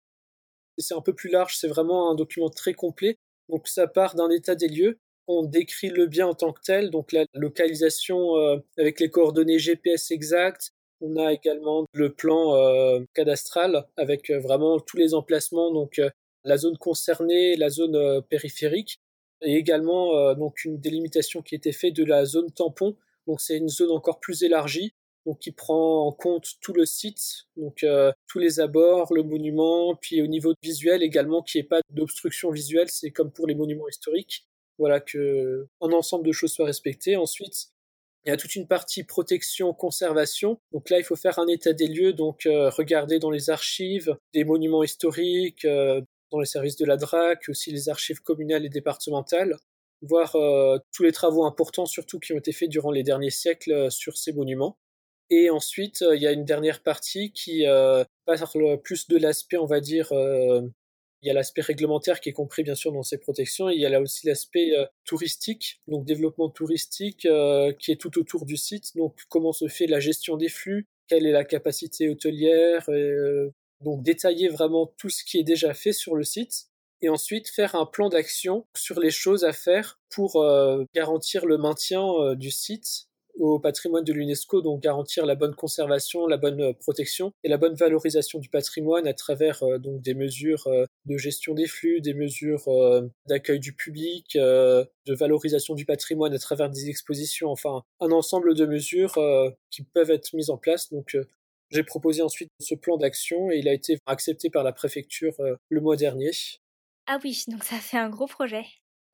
C'est 0.78 0.94
un 0.94 1.00
peu 1.00 1.14
plus 1.14 1.30
large, 1.30 1.56
c'est 1.56 1.68
vraiment 1.68 2.10
un 2.10 2.14
document 2.14 2.50
très 2.50 2.74
complet. 2.74 3.16
Donc 3.48 3.68
ça 3.68 3.86
part 3.86 4.14
d'un 4.14 4.30
état 4.30 4.54
des 4.54 4.68
lieux, 4.68 4.98
on 5.26 5.42
décrit 5.42 5.88
le 5.88 6.06
bien 6.06 6.26
en 6.26 6.34
tant 6.34 6.52
que 6.52 6.60
tel, 6.62 6.90
donc 6.90 7.12
la 7.12 7.24
localisation 7.34 8.34
avec 8.78 9.00
les 9.00 9.10
coordonnées 9.10 9.58
GPS 9.58 10.10
exactes. 10.10 10.70
On 11.00 11.16
a 11.16 11.32
également 11.32 11.84
le 11.92 12.12
plan 12.12 12.54
cadastral 13.14 13.86
avec 13.96 14.30
vraiment 14.30 14.80
tous 14.80 14.96
les 14.96 15.14
emplacements, 15.14 15.72
donc 15.72 16.00
la 16.44 16.56
zone 16.56 16.76
concernée, 16.78 17.56
la 17.56 17.70
zone 17.70 18.22
périphérique, 18.28 18.98
et 19.40 19.56
également 19.56 20.34
donc 20.34 20.64
une 20.64 20.78
délimitation 20.78 21.42
qui 21.42 21.54
été 21.54 21.72
faite 21.72 21.94
de 21.94 22.04
la 22.04 22.24
zone 22.24 22.50
tampon 22.50 22.96
donc 23.26 23.40
c'est 23.40 23.56
une 23.56 23.68
zone 23.68 23.90
encore 23.90 24.20
plus 24.20 24.42
élargie, 24.42 24.94
donc 25.26 25.38
qui 25.38 25.52
prend 25.52 26.06
en 26.06 26.12
compte 26.12 26.46
tout 26.60 26.72
le 26.72 26.84
site, 26.84 27.46
donc 27.56 27.84
euh, 27.84 28.12
tous 28.28 28.38
les 28.38 28.60
abords, 28.60 29.12
le 29.12 29.22
monument, 29.22 29.94
puis 29.96 30.22
au 30.22 30.26
niveau 30.26 30.54
visuel 30.62 31.02
également, 31.02 31.42
qu'il 31.42 31.60
n'y 31.60 31.66
ait 31.66 31.68
pas 31.68 31.80
d'obstruction 31.90 32.50
visuelle, 32.50 32.88
c'est 32.88 33.10
comme 33.10 33.32
pour 33.32 33.46
les 33.46 33.54
monuments 33.54 33.88
historiques. 33.88 34.46
Voilà 34.78 35.00
que 35.00 35.68
un 35.80 35.92
ensemble 35.92 36.26
de 36.26 36.32
choses 36.32 36.52
soit 36.52 36.66
respecté. 36.66 37.16
Ensuite, 37.16 37.68
il 38.24 38.30
y 38.30 38.32
a 38.32 38.36
toute 38.36 38.56
une 38.56 38.66
partie 38.66 39.04
protection, 39.04 39.72
conservation. 39.74 40.60
Donc 40.72 40.90
là, 40.90 40.98
il 40.98 41.04
faut 41.04 41.16
faire 41.16 41.38
un 41.38 41.46
état 41.46 41.72
des 41.72 41.86
lieux, 41.86 42.12
donc 42.12 42.46
euh, 42.46 42.70
regarder 42.70 43.18
dans 43.18 43.30
les 43.30 43.50
archives 43.50 44.16
des 44.32 44.44
monuments 44.44 44.82
historiques, 44.82 45.64
euh, 45.64 46.00
dans 46.30 46.40
les 46.40 46.46
services 46.46 46.76
de 46.76 46.86
la 46.86 46.96
DRAC, 46.96 47.48
aussi 47.48 47.70
les 47.70 47.88
archives 47.88 48.22
communales 48.22 48.64
et 48.64 48.70
départementales 48.70 49.56
voir 50.02 50.34
euh, 50.36 50.78
tous 50.92 51.04
les 51.04 51.12
travaux 51.12 51.44
importants 51.44 51.86
surtout 51.86 52.18
qui 52.18 52.32
ont 52.32 52.38
été 52.38 52.52
faits 52.52 52.68
durant 52.68 52.90
les 52.90 53.02
derniers 53.02 53.30
siècles 53.30 53.72
euh, 53.72 53.90
sur 53.90 54.16
ces 54.16 54.32
monuments. 54.32 54.76
Et 55.30 55.48
ensuite, 55.48 56.02
euh, 56.02 56.16
il 56.16 56.22
y 56.22 56.26
a 56.26 56.32
une 56.32 56.44
dernière 56.44 56.82
partie 56.82 57.32
qui 57.32 57.64
parle 58.26 58.82
plus 58.82 59.08
de 59.08 59.16
l'aspect, 59.16 59.56
on 59.56 59.66
va 59.66 59.80
dire, 59.80 60.08
Il 60.12 61.28
y 61.28 61.30
a 61.30 61.34
l'aspect 61.34 61.62
réglementaire 61.62 62.20
qui 62.20 62.28
est 62.30 62.32
compris 62.32 62.64
bien 62.64 62.74
sûr 62.74 62.92
dans 62.92 63.04
ces 63.04 63.18
protections. 63.18 63.70
Et 63.70 63.74
il 63.74 63.80
y 63.80 63.86
a 63.86 63.88
là 63.88 64.00
aussi 64.00 64.26
l'aspect 64.26 64.72
touristique, 65.04 65.80
donc 65.86 66.04
développement 66.04 66.50
touristique 66.50 67.28
qui 67.78 67.92
est 67.92 68.00
tout 68.00 68.18
autour 68.18 68.44
du 68.44 68.56
site. 68.56 68.96
Donc 68.96 69.16
comment 69.28 69.52
se 69.52 69.68
fait 69.68 69.86
la 69.86 70.00
gestion 70.00 70.36
des 70.36 70.48
flux, 70.48 70.86
quelle 71.06 71.26
est 71.26 71.32
la 71.32 71.44
capacité 71.44 72.08
hôtelière, 72.08 72.88
donc 73.80 74.02
détailler 74.02 74.48
vraiment 74.48 74.92
tout 74.98 75.10
ce 75.10 75.24
qui 75.24 75.38
est 75.38 75.44
déjà 75.44 75.74
fait 75.74 75.92
sur 75.92 76.16
le 76.16 76.24
site 76.24 76.71
et 77.02 77.08
ensuite 77.08 77.48
faire 77.48 77.74
un 77.74 77.86
plan 77.86 78.08
d'action 78.08 78.64
sur 78.76 79.00
les 79.00 79.10
choses 79.10 79.44
à 79.44 79.52
faire 79.52 79.98
pour 80.10 80.44
garantir 80.94 81.46
le 81.46 81.58
maintien 81.58 82.34
du 82.34 82.50
site 82.50 83.08
au 83.38 83.58
patrimoine 83.58 84.04
de 84.04 84.12
l'UNESCO, 84.12 84.62
donc 84.62 84.82
garantir 84.82 85.26
la 85.26 85.34
bonne 85.34 85.54
conservation, 85.54 86.26
la 86.26 86.36
bonne 86.36 86.60
euh, 86.60 86.72
protection 86.72 87.32
et 87.42 87.48
la 87.48 87.56
bonne 87.56 87.74
valorisation 87.74 88.38
du 88.38 88.48
patrimoine 88.48 89.06
à 89.06 89.14
travers 89.14 89.62
euh, 89.62 89.78
donc 89.78 90.02
des 90.02 90.14
mesures 90.14 90.66
euh, 90.66 90.84
de 91.06 91.16
gestion 91.16 91.54
des 91.54 91.66
flux, 91.66 92.00
des 92.00 92.14
mesures 92.14 92.68
d'accueil 93.26 93.58
du 93.58 93.72
public, 93.72 94.36
de 94.36 95.14
valorisation 95.14 95.74
du 95.74 95.84
patrimoine 95.84 96.32
à 96.32 96.38
travers 96.38 96.70
des 96.70 96.88
expositions, 96.88 97.48
enfin 97.48 97.82
un 98.00 98.12
ensemble 98.12 98.54
de 98.54 98.66
mesures 98.66 99.18
qui 99.70 99.82
peuvent 99.82 100.12
être 100.12 100.32
mises 100.34 100.50
en 100.50 100.58
place. 100.58 100.92
Donc 100.92 101.16
j'ai 101.70 101.82
proposé 101.82 102.22
ensuite 102.22 102.50
ce 102.60 102.76
plan 102.76 102.98
d'action 102.98 103.50
et 103.50 103.58
il 103.58 103.68
a 103.68 103.72
été 103.72 103.98
accepté 104.06 104.48
par 104.48 104.62
la 104.62 104.72
préfecture 104.72 105.34
le 105.68 105.80
mois 105.80 105.96
dernier. 105.96 106.30
Ah 107.06 107.18
oui, 107.24 107.44
donc 107.48 107.64
ça 107.64 107.76
fait 107.76 107.98
un 107.98 108.08
gros 108.08 108.26
projet. 108.26 108.64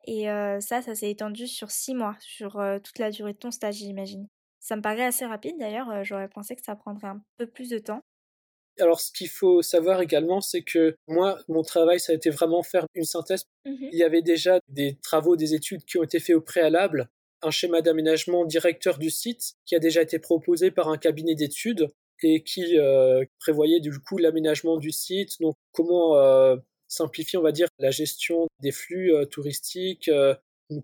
Et 0.07 0.25
ça, 0.61 0.81
ça 0.81 0.95
s'est 0.95 1.11
étendu 1.11 1.47
sur 1.47 1.71
six 1.71 1.95
mois, 1.95 2.17
sur 2.21 2.53
toute 2.83 2.99
la 2.99 3.11
durée 3.11 3.35
de 3.35 3.39
ton 3.39 3.51
stage, 3.51 3.75
j'imagine. 3.75 4.27
Ça 4.59 4.75
me 4.75 4.81
paraît 4.81 5.05
assez 5.05 5.27
rapide 5.27 5.57
d'ailleurs, 5.59 6.03
j'aurais 6.03 6.29
pensé 6.29 6.57
que 6.57 6.63
ça 6.63 6.75
prendrait 6.77 7.09
un 7.09 7.23
peu 7.37 7.47
plus 7.47 7.69
de 7.69 7.79
temps. 7.79 8.01
Alors, 8.81 9.01
ce 9.01 9.13
qu'il 9.13 9.29
faut 9.29 9.61
savoir 9.61 10.01
également, 10.01 10.41
c'est 10.41 10.63
que 10.63 10.97
moi, 11.09 11.39
mon 11.49 11.63
travail, 11.63 12.01
ça 12.01 12.13
a 12.13 12.15
été 12.15 12.31
vraiment 12.31 12.63
faire 12.63 12.87
une 12.95 13.05
synthèse. 13.05 13.45
Mmh 13.65 13.89
Il 13.93 13.99
y 13.99 14.05
avait 14.05 14.23
déjà 14.23 14.61
des 14.69 14.97
travaux, 15.03 15.37
des 15.37 15.55
études 15.55 15.85
qui 15.85 15.99
ont 15.99 16.03
été 16.03 16.21
faits 16.21 16.37
au 16.37 16.41
préalable, 16.41 17.09
un 17.43 17.51
schéma 17.51 17.83
d'aménagement 17.83 18.45
directeur 18.45 18.99
du 18.99 19.11
site 19.11 19.55
qui 19.67 19.75
a 19.75 19.79
déjà 19.79 20.03
été 20.03 20.19
proposé 20.19 20.71
par 20.71 20.89
un 20.89 20.99
cabinet 20.99 21.35
d'études 21.35 21.89
et 22.23 22.43
qui 22.43 22.77
prévoyait 23.39 23.81
du 23.81 23.99
coup 24.01 24.19
l'aménagement 24.19 24.77
du 24.77 24.91
site, 24.91 25.41
donc 25.41 25.55
comment 25.73 26.17
simplifier, 26.89 27.39
on 27.39 27.43
va 27.43 27.53
dire, 27.53 27.69
la 27.79 27.91
gestion 27.91 28.49
des 28.61 28.73
flux 28.73 29.15
euh, 29.15 29.27
touristiques, 29.27 30.09
euh, 30.09 30.35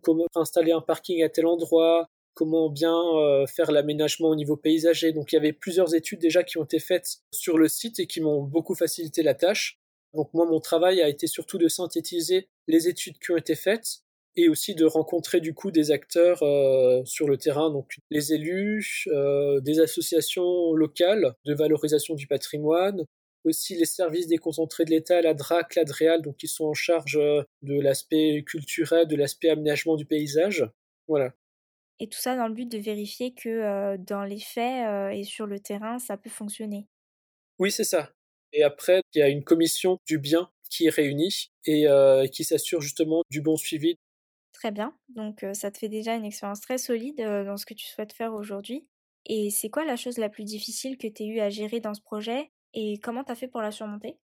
comment 0.02 0.26
installer 0.34 0.72
un 0.72 0.80
parking 0.80 1.22
à 1.22 1.28
tel 1.28 1.46
endroit, 1.46 2.06
comment 2.34 2.68
bien 2.68 2.96
euh, 3.16 3.46
faire 3.46 3.72
l'aménagement 3.72 4.28
au 4.28 4.36
niveau 4.36 4.56
paysager. 4.56 5.12
Donc 5.12 5.32
il 5.32 5.36
y 5.36 5.38
avait 5.38 5.52
plusieurs 5.52 5.94
études 5.94 6.20
déjà 6.20 6.42
qui 6.44 6.58
ont 6.58 6.64
été 6.64 6.78
faites 6.78 7.18
sur 7.32 7.58
le 7.58 7.68
site 7.68 7.98
et 7.98 8.06
qui 8.06 8.20
m'ont 8.20 8.42
beaucoup 8.42 8.74
facilité 8.74 9.22
la 9.22 9.34
tâche. 9.34 9.78
Donc 10.12 10.32
moi, 10.32 10.46
mon 10.46 10.60
travail 10.60 11.02
a 11.02 11.08
été 11.08 11.26
surtout 11.26 11.58
de 11.58 11.68
synthétiser 11.68 12.48
les 12.68 12.88
études 12.88 13.18
qui 13.18 13.32
ont 13.32 13.36
été 13.36 13.56
faites 13.56 14.00
et 14.36 14.48
aussi 14.48 14.74
de 14.74 14.84
rencontrer 14.84 15.40
du 15.40 15.54
coup 15.54 15.70
des 15.70 15.90
acteurs 15.92 16.38
sur 17.06 17.28
le 17.28 17.36
terrain, 17.36 17.70
donc 17.70 17.98
les 18.10 18.32
élus, 18.32 19.08
des 19.62 19.78
associations 19.78 20.72
locales 20.72 21.34
de 21.44 21.54
valorisation 21.54 22.14
du 22.14 22.26
patrimoine, 22.26 23.04
aussi 23.44 23.74
les 23.76 23.84
services 23.84 24.26
déconcentrés 24.26 24.84
de 24.84 24.90
l'État, 24.90 25.20
la 25.20 25.34
DRAC, 25.34 25.74
l'ADREAL, 25.76 26.22
donc 26.22 26.36
qui 26.36 26.48
sont 26.48 26.64
en 26.64 26.74
charge 26.74 27.16
euh, 27.16 27.42
de 27.62 27.78
l'aspect 27.80 28.42
culturel, 28.46 29.06
de 29.06 29.16
l'aspect 29.16 29.50
aménagement 29.50 29.96
du 29.96 30.06
paysage. 30.06 30.68
Voilà. 31.06 31.32
Et 32.00 32.08
tout 32.08 32.18
ça 32.18 32.36
dans 32.36 32.48
le 32.48 32.54
but 32.54 32.70
de 32.70 32.78
vérifier 32.78 33.34
que 33.34 33.48
euh, 33.48 33.96
dans 33.98 34.24
les 34.24 34.40
faits 34.40 34.88
euh, 34.88 35.10
et 35.10 35.24
sur 35.24 35.46
le 35.46 35.60
terrain, 35.60 35.98
ça 35.98 36.16
peut 36.16 36.30
fonctionner. 36.30 36.88
Oui, 37.58 37.70
c'est 37.70 37.84
ça. 37.84 38.12
Et 38.52 38.62
après, 38.62 39.02
il 39.14 39.18
y 39.18 39.22
a 39.22 39.28
une 39.28 39.44
commission 39.44 39.98
du 40.06 40.18
bien 40.18 40.50
qui 40.70 40.86
est 40.86 40.90
réunie 40.90 41.52
et 41.66 41.86
qui 42.32 42.42
s'assure 42.42 42.80
justement 42.80 43.22
du 43.30 43.40
bon 43.40 43.56
suivi. 43.56 43.96
Très 44.52 44.72
bien. 44.72 44.96
Donc 45.08 45.44
ça 45.52 45.70
te 45.70 45.78
fait 45.78 45.88
déjà 45.88 46.14
une 46.14 46.24
expérience 46.24 46.60
très 46.60 46.78
solide 46.78 47.16
dans 47.18 47.56
ce 47.56 47.66
que 47.66 47.74
tu 47.74 47.86
souhaites 47.86 48.12
faire 48.12 48.32
aujourd'hui. 48.32 48.86
Et 49.26 49.50
c'est 49.50 49.70
quoi 49.70 49.84
la 49.84 49.96
chose 49.96 50.18
la 50.18 50.28
plus 50.28 50.44
difficile 50.44 50.98
que 50.98 51.06
tu 51.06 51.22
as 51.22 51.26
eu 51.26 51.40
à 51.40 51.50
gérer 51.50 51.80
dans 51.80 51.94
ce 51.94 52.00
projet? 52.00 52.50
Et 52.74 52.98
comment 52.98 53.24
tu 53.24 53.32
as 53.32 53.36
fait 53.36 53.48
pour 53.48 53.62
la 53.62 53.70
surmonter? 53.70 54.18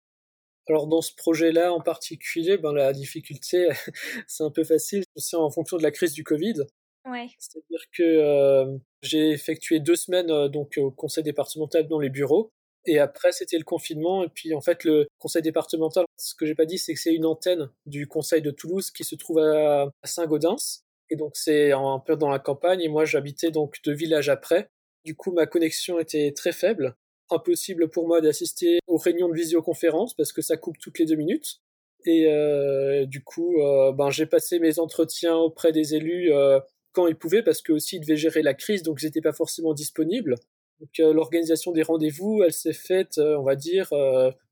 Alors 0.68 0.86
dans 0.86 1.00
ce 1.00 1.14
projet-là 1.14 1.72
en 1.72 1.80
particulier, 1.80 2.58
ben, 2.58 2.72
la 2.72 2.92
difficulté, 2.92 3.68
c'est 4.26 4.42
un 4.42 4.50
peu 4.50 4.64
facile, 4.64 5.04
c'est 5.16 5.36
en 5.36 5.50
fonction 5.50 5.76
de 5.78 5.82
la 5.82 5.90
crise 5.90 6.12
du 6.12 6.24
Covid. 6.24 6.64
Ouais. 7.06 7.28
C'est-à-dire 7.38 7.80
que 7.96 8.02
euh, 8.02 8.76
j'ai 9.02 9.30
effectué 9.30 9.80
deux 9.80 9.96
semaines 9.96 10.30
euh, 10.30 10.48
donc 10.48 10.74
au 10.76 10.90
conseil 10.90 11.24
départemental 11.24 11.88
dans 11.88 11.98
les 11.98 12.10
bureaux, 12.10 12.50
et 12.84 12.98
après 12.98 13.32
c'était 13.32 13.56
le 13.56 13.64
confinement. 13.64 14.24
Et 14.24 14.28
puis 14.28 14.54
en 14.54 14.60
fait 14.60 14.84
le 14.84 15.06
conseil 15.18 15.42
départemental, 15.42 16.04
ce 16.18 16.34
que 16.34 16.44
j'ai 16.44 16.54
pas 16.54 16.66
dit, 16.66 16.78
c'est 16.78 16.92
que 16.92 17.00
c'est 17.00 17.14
une 17.14 17.24
antenne 17.24 17.70
du 17.86 18.06
conseil 18.06 18.42
de 18.42 18.50
Toulouse 18.50 18.90
qui 18.90 19.04
se 19.04 19.14
trouve 19.14 19.38
à, 19.38 19.90
Saint-Gaudens, 20.04 20.82
et 21.08 21.16
donc 21.16 21.32
c'est 21.34 21.72
un 21.72 22.02
peu 22.04 22.16
dans 22.16 22.28
la 22.28 22.38
campagne. 22.38 22.82
Et 22.82 22.88
moi 22.88 23.06
j'habitais 23.06 23.50
donc 23.50 23.76
deux 23.84 23.94
villages 23.94 24.28
après. 24.28 24.68
Du 25.04 25.14
coup 25.14 25.32
ma 25.32 25.46
connexion 25.46 25.98
était 25.98 26.32
très 26.32 26.52
faible 26.52 26.94
impossible 27.30 27.88
pour 27.88 28.06
moi 28.06 28.20
d'assister 28.20 28.78
aux 28.86 28.96
réunions 28.96 29.28
de 29.28 29.34
visioconférence 29.34 30.14
parce 30.14 30.32
que 30.32 30.42
ça 30.42 30.56
coupe 30.56 30.78
toutes 30.78 30.98
les 30.98 31.06
deux 31.06 31.16
minutes. 31.16 31.60
Et 32.04 32.26
euh, 32.26 33.06
du 33.06 33.22
coup, 33.22 33.60
euh, 33.60 33.92
ben, 33.92 34.10
j'ai 34.10 34.26
passé 34.26 34.58
mes 34.58 34.78
entretiens 34.78 35.36
auprès 35.36 35.72
des 35.72 35.94
élus 35.94 36.32
euh, 36.32 36.60
quand 36.92 37.06
ils 37.06 37.16
pouvaient 37.16 37.42
parce 37.42 37.60
que 37.60 37.72
aussi 37.72 37.96
ils 37.96 38.00
devaient 38.00 38.16
gérer 38.16 38.42
la 38.42 38.54
crise, 38.54 38.82
donc 38.82 39.02
ils 39.02 39.06
n'étaient 39.06 39.20
pas 39.20 39.32
forcément 39.32 39.74
disponibles. 39.74 40.36
Donc 40.80 40.90
l'organisation 40.98 41.72
des 41.72 41.82
rendez-vous, 41.82 42.42
elle 42.44 42.52
s'est 42.52 42.72
faite, 42.72 43.18
on 43.18 43.42
va 43.42 43.56
dire, 43.56 43.88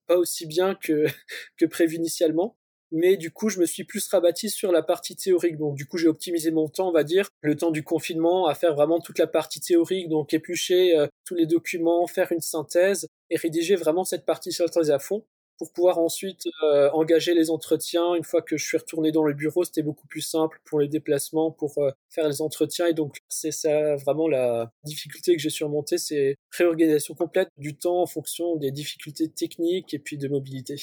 pas 0.08 0.16
aussi 0.16 0.46
bien 0.46 0.74
que, 0.74 1.06
que 1.56 1.66
prévu 1.66 1.96
initialement 1.96 2.56
mais 2.92 3.16
du 3.16 3.30
coup, 3.30 3.48
je 3.48 3.60
me 3.60 3.66
suis 3.66 3.84
plus 3.84 4.06
rabattu 4.08 4.48
sur 4.48 4.72
la 4.72 4.82
partie 4.82 5.16
théorique. 5.16 5.56
Donc, 5.56 5.76
du 5.76 5.86
coup, 5.86 5.98
j'ai 5.98 6.08
optimisé 6.08 6.50
mon 6.50 6.68
temps, 6.68 6.88
on 6.88 6.92
va 6.92 7.04
dire, 7.04 7.28
le 7.40 7.56
temps 7.56 7.70
du 7.70 7.82
confinement, 7.82 8.46
à 8.46 8.54
faire 8.54 8.74
vraiment 8.74 9.00
toute 9.00 9.18
la 9.18 9.26
partie 9.26 9.60
théorique, 9.60 10.08
donc 10.08 10.32
éplucher 10.34 10.96
euh, 10.96 11.06
tous 11.24 11.34
les 11.34 11.46
documents, 11.46 12.06
faire 12.06 12.32
une 12.32 12.40
synthèse 12.40 13.08
et 13.30 13.36
rédiger 13.36 13.76
vraiment 13.76 14.04
cette 14.04 14.24
partie 14.24 14.52
synthèse 14.52 14.90
à 14.90 14.98
fond 14.98 15.24
pour 15.58 15.72
pouvoir 15.72 15.98
ensuite 15.98 16.48
euh, 16.64 16.90
engager 16.90 17.34
les 17.34 17.50
entretiens. 17.50 18.14
Une 18.14 18.24
fois 18.24 18.42
que 18.42 18.56
je 18.56 18.64
suis 18.64 18.76
retourné 18.76 19.10
dans 19.12 19.24
le 19.24 19.34
bureau, 19.34 19.64
c'était 19.64 19.82
beaucoup 19.82 20.06
plus 20.06 20.20
simple 20.20 20.60
pour 20.64 20.80
les 20.80 20.88
déplacements, 20.88 21.50
pour 21.50 21.78
euh, 21.78 21.90
faire 22.10 22.28
les 22.28 22.42
entretiens. 22.42 22.86
Et 22.86 22.94
donc, 22.94 23.18
c'est 23.28 23.52
ça 23.52 23.96
vraiment 23.96 24.28
la 24.28 24.70
difficulté 24.84 25.34
que 25.34 25.42
j'ai 25.42 25.50
surmontée, 25.50 25.98
c'est 25.98 26.36
réorganisation 26.50 27.14
complète 27.14 27.48
du 27.56 27.76
temps 27.76 28.02
en 28.02 28.06
fonction 28.06 28.56
des 28.56 28.70
difficultés 28.70 29.28
techniques 29.30 29.94
et 29.94 29.98
puis 29.98 30.18
de 30.18 30.28
mobilité. 30.28 30.76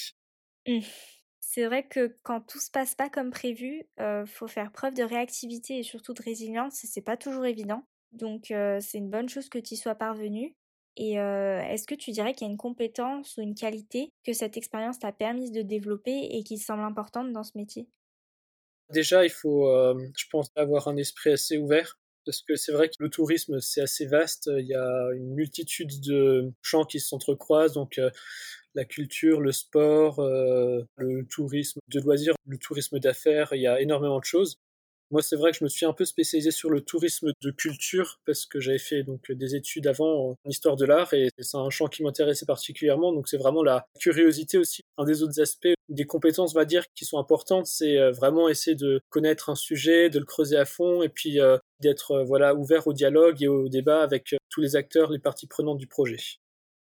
Mmh. 0.67 0.79
C'est 1.55 1.67
vrai 1.67 1.87
que 1.87 2.17
quand 2.23 2.41
tout 2.41 2.59
se 2.59 2.71
passe 2.71 2.95
pas 2.95 3.11
comme 3.11 3.29
prévu, 3.29 3.83
euh, 3.99 4.25
faut 4.25 4.47
faire 4.47 4.71
preuve 4.71 4.95
de 4.95 5.03
réactivité 5.03 5.77
et 5.77 5.83
surtout 5.83 6.15
de 6.15 6.21
résilience, 6.23 6.83
et 6.83 6.87
c'est 6.87 7.03
pas 7.03 7.15
toujours 7.15 7.45
évident. 7.45 7.83
Donc 8.11 8.49
euh, 8.49 8.79
c'est 8.81 8.97
une 8.97 9.11
bonne 9.11 9.29
chose 9.29 9.49
que 9.49 9.59
tu 9.59 9.75
y 9.75 9.77
sois 9.77 9.93
parvenu. 9.93 10.55
Et 10.97 11.19
euh, 11.19 11.61
est-ce 11.61 11.85
que 11.85 11.93
tu 11.93 12.09
dirais 12.09 12.33
qu'il 12.33 12.47
y 12.47 12.49
a 12.49 12.51
une 12.51 12.57
compétence 12.57 13.37
ou 13.37 13.41
une 13.41 13.53
qualité 13.53 14.09
que 14.25 14.33
cette 14.33 14.57
expérience 14.57 14.97
t'a 14.97 15.11
permis 15.11 15.51
de 15.51 15.61
développer 15.61 16.27
et 16.31 16.43
qui 16.43 16.57
semble 16.57 16.81
importante 16.81 17.31
dans 17.31 17.43
ce 17.43 17.55
métier? 17.55 17.87
Déjà, 18.91 19.23
il 19.23 19.31
faut, 19.31 19.67
je 20.17 20.25
pense, 20.31 20.49
avoir 20.55 20.87
un 20.87 20.97
esprit 20.97 21.33
assez 21.33 21.59
ouvert 21.59 21.99
parce 22.25 22.41
que 22.41 22.55
c'est 22.55 22.71
vrai 22.71 22.87
que 22.87 22.95
le 22.99 23.09
tourisme 23.09 23.59
c'est 23.59 23.81
assez 23.81 24.05
vaste, 24.05 24.49
il 24.57 24.65
y 24.65 24.75
a 24.75 25.09
une 25.13 25.33
multitude 25.33 25.99
de 26.01 26.51
champs 26.61 26.85
qui 26.85 26.99
s'entrecroisent, 26.99 27.73
donc 27.73 27.99
la 28.75 28.85
culture, 28.85 29.39
le 29.39 29.51
sport, 29.51 30.19
euh, 30.19 30.83
tourisme 31.25 31.79
de 31.89 31.99
loisirs, 31.99 32.35
le 32.47 32.57
tourisme 32.57 32.99
d'affaires, 32.99 33.49
il 33.53 33.61
y 33.61 33.67
a 33.67 33.81
énormément 33.81 34.19
de 34.19 34.25
choses. 34.25 34.57
Moi, 35.13 35.21
c'est 35.21 35.35
vrai 35.35 35.51
que 35.51 35.57
je 35.59 35.63
me 35.63 35.69
suis 35.69 35.85
un 35.85 35.93
peu 35.93 36.05
spécialisé 36.05 36.49
sur 36.49 36.71
le 36.71 36.81
tourisme 36.81 37.33
de 37.39 37.51
culture 37.51 38.19
parce 38.25 38.47
que 38.47 38.59
j'avais 38.59 38.79
fait 38.79 39.03
donc 39.03 39.31
des 39.31 39.55
études 39.55 39.85
avant 39.85 40.31
en 40.31 40.49
histoire 40.49 40.75
de 40.75 40.85
l'art 40.85 41.13
et 41.13 41.29
c'est 41.37 41.55
un 41.55 41.69
champ 41.69 41.85
qui 41.85 42.01
m'intéressait 42.01 42.47
particulièrement. 42.47 43.13
Donc, 43.13 43.27
c'est 43.27 43.37
vraiment 43.37 43.61
la 43.61 43.85
curiosité 43.99 44.57
aussi. 44.57 44.81
Un 44.97 45.05
des 45.05 45.21
autres 45.21 45.39
aspects, 45.39 45.75
des 45.89 46.05
compétences, 46.05 46.55
on 46.55 46.57
va 46.57 46.65
dire, 46.65 46.83
qui 46.95 47.05
sont 47.05 47.19
importantes, 47.19 47.67
c'est 47.67 47.99
euh, 47.99 48.11
vraiment 48.11 48.49
essayer 48.49 48.75
de 48.75 49.01
connaître 49.09 49.51
un 49.51 49.55
sujet, 49.55 50.09
de 50.09 50.17
le 50.17 50.25
creuser 50.25 50.57
à 50.57 50.65
fond 50.65 51.03
et 51.03 51.09
puis 51.09 51.39
euh, 51.39 51.59
d'être 51.79 52.23
voilà 52.23 52.55
ouvert 52.55 52.87
au 52.87 52.93
dialogue 52.93 53.43
et 53.43 53.47
au 53.47 53.69
débat 53.69 54.01
avec 54.01 54.35
tous 54.49 54.61
les 54.61 54.75
acteurs, 54.75 55.11
les 55.11 55.19
parties 55.19 55.45
prenantes 55.45 55.77
du 55.77 55.85
projet. 55.85 56.17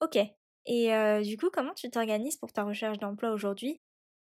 Ok, 0.01 0.17
et 0.65 1.21
du 1.23 1.37
coup, 1.37 1.49
comment 1.53 1.73
tu 1.73 1.89
t'organises 1.89 2.37
pour 2.37 2.51
ta 2.51 2.63
recherche 2.63 2.97
d'emploi 2.97 3.31
aujourd'hui? 3.31 3.79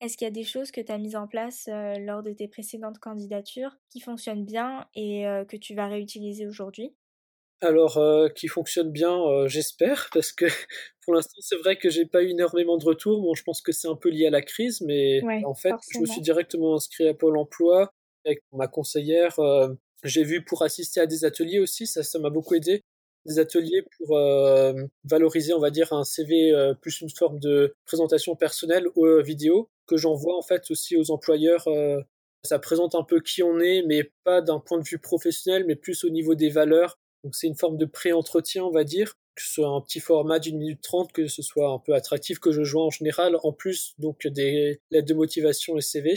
Est-ce 0.03 0.17
qu'il 0.17 0.25
y 0.25 0.27
a 0.27 0.31
des 0.31 0.43
choses 0.43 0.71
que 0.71 0.81
tu 0.81 0.91
as 0.91 0.97
mises 0.97 1.15
en 1.15 1.27
place 1.27 1.69
lors 1.69 2.23
de 2.23 2.33
tes 2.33 2.49
précédentes 2.49 2.99
candidatures 2.99 3.77
qui 3.89 4.01
fonctionnent 4.01 4.43
bien 4.43 4.85
et 4.95 5.23
que 5.47 5.55
tu 5.55 5.75
vas 5.75 5.87
réutiliser 5.87 6.45
aujourd'hui? 6.45 6.93
Alors, 7.61 7.97
qui 8.35 8.49
fonctionnent 8.49 8.91
bien, 8.91 9.47
j'espère, 9.47 10.09
parce 10.13 10.33
que 10.33 10.45
pour 11.05 11.13
l'instant, 11.13 11.39
c'est 11.39 11.55
vrai 11.55 11.77
que 11.77 11.89
j'ai 11.89 12.05
pas 12.05 12.21
eu 12.21 12.27
énormément 12.31 12.77
de 12.77 12.83
retours. 12.83 13.21
Bon, 13.21 13.33
je 13.33 13.43
pense 13.43 13.61
que 13.61 13.71
c'est 13.71 13.87
un 13.87 13.95
peu 13.95 14.09
lié 14.09 14.27
à 14.27 14.29
la 14.29 14.41
crise, 14.41 14.81
mais 14.81 15.21
en 15.45 15.55
fait, 15.55 15.77
je 15.89 16.01
me 16.01 16.05
suis 16.05 16.21
directement 16.21 16.75
inscrit 16.75 17.07
à 17.07 17.13
Pôle 17.13 17.37
emploi 17.37 17.93
avec 18.25 18.41
ma 18.51 18.67
conseillère. 18.67 19.39
j'ai 20.03 20.23
vu 20.25 20.43
pour 20.43 20.63
assister 20.63 20.99
à 20.99 21.05
des 21.05 21.23
ateliers 21.23 21.59
aussi, 21.59 21.87
ça, 21.87 22.03
ça 22.03 22.19
m'a 22.19 22.29
beaucoup 22.29 22.55
aidé 22.55 22.83
des 23.25 23.39
ateliers 23.39 23.83
pour 23.97 24.17
valoriser, 25.05 25.53
on 25.53 25.59
va 25.59 25.69
dire, 25.69 25.93
un 25.93 26.03
CV 26.03 26.53
plus 26.81 27.01
une 27.01 27.09
forme 27.09 27.39
de 27.39 27.75
présentation 27.85 28.35
personnelle 28.35 28.87
ou 28.95 29.05
vidéo 29.21 29.69
que 29.87 29.97
j'envoie 29.97 30.37
en 30.37 30.41
fait 30.41 30.69
aussi 30.71 30.95
aux 30.97 31.11
employeurs. 31.11 31.67
ça 32.43 32.59
présente 32.59 32.95
un 32.95 33.03
peu 33.03 33.21
qui 33.21 33.41
on 33.41 33.59
est, 33.59 33.83
mais 33.83 34.11
pas 34.23 34.41
d'un 34.41 34.59
point 34.59 34.77
de 34.77 34.87
vue 34.87 34.99
professionnel, 34.99 35.65
mais 35.65 35.75
plus 35.75 36.03
au 36.03 36.09
niveau 36.09 36.35
des 36.35 36.49
valeurs. 36.49 36.99
Donc 37.23 37.35
c'est 37.35 37.47
une 37.47 37.55
forme 37.55 37.77
de 37.77 37.85
pré-entretien, 37.85 38.65
on 38.65 38.71
va 38.71 38.83
dire, 38.83 39.13
que 39.35 39.41
ce 39.41 39.53
soit 39.53 39.69
un 39.69 39.81
petit 39.81 40.01
format 40.01 40.39
d'une 40.39 40.57
minute 40.57 40.81
trente, 40.81 41.13
que 41.13 41.27
ce 41.27 41.41
soit 41.41 41.69
un 41.69 41.79
peu 41.79 41.93
attractif, 41.93 42.39
que 42.39 42.51
je 42.51 42.63
joue 42.63 42.81
en 42.81 42.89
général, 42.89 43.37
en 43.41 43.53
plus 43.53 43.93
donc 43.97 44.27
des 44.27 44.81
lettres 44.91 45.07
de 45.07 45.13
motivation 45.13 45.77
et 45.77 45.81
CV. 45.81 46.15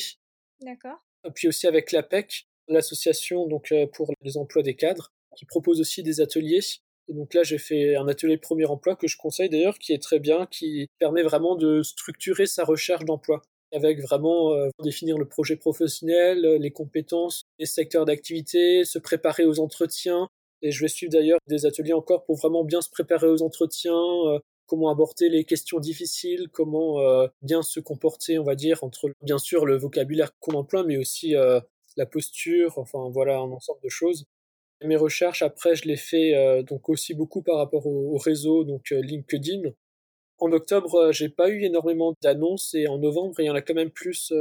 D'accord. 0.60 0.98
Et 1.24 1.30
puis 1.30 1.46
aussi 1.46 1.66
avec 1.68 1.92
l'APEC, 1.92 2.48
l'association 2.68 3.46
donc 3.46 3.72
pour 3.92 4.12
les 4.22 4.36
emplois 4.36 4.62
des 4.62 4.74
cadres, 4.74 5.12
qui 5.36 5.44
propose 5.44 5.80
aussi 5.80 6.02
des 6.02 6.20
ateliers 6.20 6.60
et 7.08 7.14
donc 7.14 7.34
là, 7.34 7.42
j'ai 7.42 7.58
fait 7.58 7.96
un 7.96 8.08
atelier 8.08 8.36
premier 8.36 8.66
emploi 8.66 8.96
que 8.96 9.06
je 9.06 9.16
conseille 9.16 9.48
d'ailleurs, 9.48 9.78
qui 9.78 9.92
est 9.92 10.02
très 10.02 10.18
bien, 10.18 10.46
qui 10.46 10.88
permet 10.98 11.22
vraiment 11.22 11.54
de 11.54 11.82
structurer 11.82 12.46
sa 12.46 12.64
recherche 12.64 13.04
d'emploi 13.04 13.42
avec 13.72 14.00
vraiment 14.00 14.52
euh, 14.52 14.68
définir 14.82 15.18
le 15.18 15.26
projet 15.26 15.56
professionnel, 15.56 16.40
les 16.60 16.70
compétences, 16.70 17.42
les 17.58 17.66
secteurs 17.66 18.04
d'activité, 18.04 18.84
se 18.84 18.98
préparer 18.98 19.44
aux 19.44 19.60
entretiens. 19.60 20.28
Et 20.62 20.70
je 20.70 20.80
vais 20.80 20.88
suivre 20.88 21.12
d'ailleurs 21.12 21.38
des 21.48 21.66
ateliers 21.66 21.92
encore 21.92 22.24
pour 22.24 22.36
vraiment 22.36 22.64
bien 22.64 22.80
se 22.80 22.90
préparer 22.90 23.28
aux 23.28 23.42
entretiens, 23.42 24.02
euh, 24.26 24.38
comment 24.66 24.88
aborder 24.90 25.28
les 25.28 25.44
questions 25.44 25.78
difficiles, 25.78 26.48
comment 26.52 27.00
euh, 27.00 27.28
bien 27.42 27.62
se 27.62 27.78
comporter, 27.80 28.38
on 28.38 28.44
va 28.44 28.54
dire, 28.54 28.82
entre 28.82 29.10
bien 29.22 29.38
sûr 29.38 29.66
le 29.66 29.76
vocabulaire 29.76 30.30
qu'on 30.40 30.54
emploie, 30.54 30.84
mais 30.84 30.96
aussi 30.96 31.34
la 31.96 32.06
posture, 32.06 32.78
enfin 32.78 33.10
voilà 33.10 33.38
un 33.38 33.50
ensemble 33.52 33.80
de 33.82 33.88
choses. 33.88 34.26
Mes 34.82 34.96
recherches, 34.96 35.42
après, 35.42 35.74
je 35.74 35.88
les 35.88 35.96
fais 35.96 36.34
euh, 36.34 36.62
donc 36.62 36.88
aussi 36.88 37.14
beaucoup 37.14 37.42
par 37.42 37.56
rapport 37.56 37.86
au, 37.86 38.16
réseau, 38.18 38.64
donc 38.64 38.92
euh, 38.92 39.00
LinkedIn. 39.00 39.70
En 40.38 40.52
octobre, 40.52 40.94
euh, 40.96 41.12
j'ai 41.12 41.30
pas 41.30 41.48
eu 41.48 41.64
énormément 41.64 42.14
d'annonces 42.22 42.74
et 42.74 42.86
en 42.88 42.98
novembre, 42.98 43.34
il 43.40 43.46
y 43.46 43.50
en 43.50 43.54
a 43.54 43.62
quand 43.62 43.74
même 43.74 43.90
plus. 43.90 44.32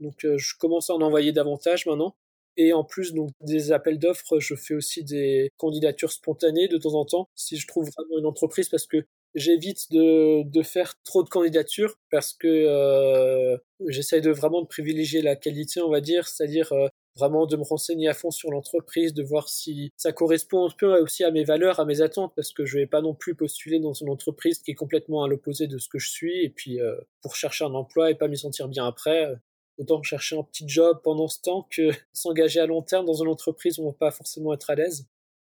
donc, 0.00 0.20
je 0.22 0.56
commence 0.58 0.90
à 0.90 0.94
en 0.94 1.02
envoyer 1.02 1.32
davantage 1.32 1.86
maintenant. 1.86 2.16
Et 2.56 2.72
en 2.72 2.84
plus 2.84 3.14
donc 3.14 3.30
des 3.40 3.72
appels 3.72 3.98
d'offres, 3.98 4.38
je 4.38 4.54
fais 4.54 4.74
aussi 4.74 5.02
des 5.02 5.50
candidatures 5.56 6.12
spontanées 6.12 6.68
de 6.68 6.78
temps 6.78 6.94
en 6.94 7.04
temps 7.04 7.28
si 7.34 7.56
je 7.56 7.66
trouve 7.66 7.90
vraiment 7.90 8.18
une 8.18 8.26
entreprise 8.26 8.68
parce 8.68 8.86
que 8.86 9.04
j'évite 9.34 9.90
de, 9.90 10.42
de 10.44 10.62
faire 10.62 10.94
trop 11.02 11.24
de 11.24 11.28
candidatures 11.28 11.96
parce 12.10 12.32
que 12.32 12.46
euh, 12.46 13.58
j'essaie 13.88 14.20
de 14.20 14.30
vraiment 14.30 14.62
de 14.62 14.68
privilégier 14.68 15.22
la 15.22 15.34
qualité, 15.36 15.80
on 15.80 15.90
va 15.90 16.00
dire, 16.00 16.28
c'est-à-dire 16.28 16.72
vraiment 17.16 17.46
de 17.46 17.56
me 17.56 17.62
renseigner 17.62 18.08
à 18.08 18.14
fond 18.14 18.30
sur 18.30 18.50
l'entreprise, 18.50 19.14
de 19.14 19.22
voir 19.22 19.48
si 19.48 19.92
ça 19.96 20.12
correspond 20.12 20.66
un 20.66 20.72
peu 20.76 20.98
aussi 21.00 21.24
à 21.24 21.30
mes 21.30 21.44
valeurs, 21.44 21.80
à 21.80 21.84
mes 21.84 22.00
attentes, 22.00 22.32
parce 22.34 22.52
que 22.52 22.64
je 22.64 22.78
vais 22.78 22.86
pas 22.86 23.00
non 23.00 23.14
plus 23.14 23.34
postuler 23.34 23.78
dans 23.78 23.92
une 23.92 24.10
entreprise 24.10 24.58
qui 24.58 24.72
est 24.72 24.74
complètement 24.74 25.24
à 25.24 25.28
l'opposé 25.28 25.66
de 25.66 25.78
ce 25.78 25.88
que 25.88 25.98
je 25.98 26.10
suis, 26.10 26.44
et 26.44 26.50
puis 26.50 26.80
euh, 26.80 26.96
pour 27.22 27.36
chercher 27.36 27.64
un 27.64 27.74
emploi 27.74 28.10
et 28.10 28.14
pas 28.14 28.28
m'y 28.28 28.36
sentir 28.36 28.68
bien 28.68 28.86
après, 28.86 29.26
euh, 29.26 29.36
autant 29.78 30.02
chercher 30.02 30.36
un 30.36 30.42
petit 30.42 30.68
job 30.68 31.00
pendant 31.02 31.28
ce 31.28 31.40
temps 31.40 31.66
que 31.70 31.90
s'engager 32.12 32.60
à 32.60 32.66
long 32.66 32.82
terme 32.82 33.06
dans 33.06 33.22
une 33.22 33.28
entreprise 33.28 33.78
où 33.78 33.82
on 33.82 33.90
va 33.90 33.96
pas 33.98 34.10
forcément 34.10 34.52
être 34.52 34.70
à 34.70 34.74
l'aise. 34.74 35.06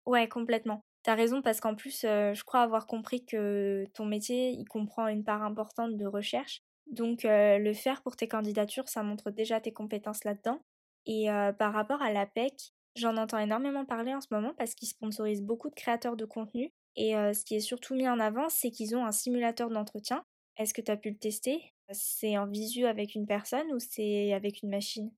Ouais, 0.05 0.27
complètement. 0.27 0.81
T'as 1.03 1.15
raison 1.15 1.41
parce 1.41 1.59
qu'en 1.59 1.75
plus, 1.75 2.03
euh, 2.03 2.33
je 2.33 2.43
crois 2.43 2.61
avoir 2.61 2.85
compris 2.85 3.25
que 3.25 3.85
ton 3.93 4.05
métier, 4.05 4.51
il 4.51 4.65
comprend 4.65 5.07
une 5.07 5.23
part 5.23 5.41
importante 5.43 5.95
de 5.95 6.05
recherche. 6.05 6.59
Donc 6.89 7.23
le 7.25 7.73
faire 7.73 8.01
pour 8.01 8.15
tes 8.15 8.29
candidatures, 8.29 8.87
ça 8.87 9.03
montre 9.03 9.29
déjà 9.29 9.59
tes 9.59 9.73
compétences 9.73 10.23
là-dedans. 10.23 10.61
Et 11.07 11.27
par 11.57 11.73
rapport 11.73 12.01
à 12.03 12.11
l'APEC, 12.11 12.73
j'en 12.95 13.17
entends 13.17 13.39
énormément 13.39 13.85
parler 13.85 14.13
en 14.13 14.21
ce 14.21 14.27
moment 14.31 14.53
parce 14.57 14.75
qu'ils 14.75 14.87
sponsorisent 14.89 15.41
beaucoup 15.41 15.69
de 15.69 15.75
créateurs 15.75 16.15
de 16.17 16.25
contenu. 16.25 16.71
Et 16.95 17.13
ce 17.13 17.43
qui 17.45 17.55
est 17.55 17.59
surtout 17.61 17.95
mis 17.95 18.07
en 18.07 18.19
avant, 18.19 18.49
c'est 18.49 18.69
qu'ils 18.71 18.95
ont 18.95 19.05
un 19.05 19.11
simulateur 19.11 19.69
d'entretien. 19.69 20.23
Est-ce 20.57 20.73
que 20.73 20.81
tu 20.81 20.91
as 20.91 20.97
pu 20.97 21.09
le 21.11 21.17
tester? 21.17 21.73
C'est 21.91 22.37
en 22.37 22.47
visu 22.47 22.85
avec 22.85 23.15
une 23.15 23.25
personne 23.25 23.71
ou 23.73 23.79
c'est 23.79 24.33
avec 24.33 24.61
une 24.61 24.69
machine? 24.69 25.11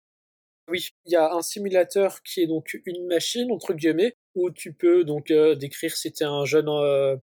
Oui, 0.67 0.89
il 1.05 1.13
y 1.13 1.15
a 1.15 1.33
un 1.33 1.41
simulateur 1.41 2.21
qui 2.21 2.41
est 2.41 2.47
donc 2.47 2.79
une 2.85 3.07
machine, 3.07 3.51
entre 3.51 3.73
guillemets, 3.73 4.13
où 4.35 4.51
tu 4.51 4.71
peux 4.73 5.03
donc 5.03 5.33
décrire 5.33 5.97
si 5.97 6.11
tu 6.11 6.23
es 6.23 6.27
un 6.27 6.45
jeune 6.45 6.69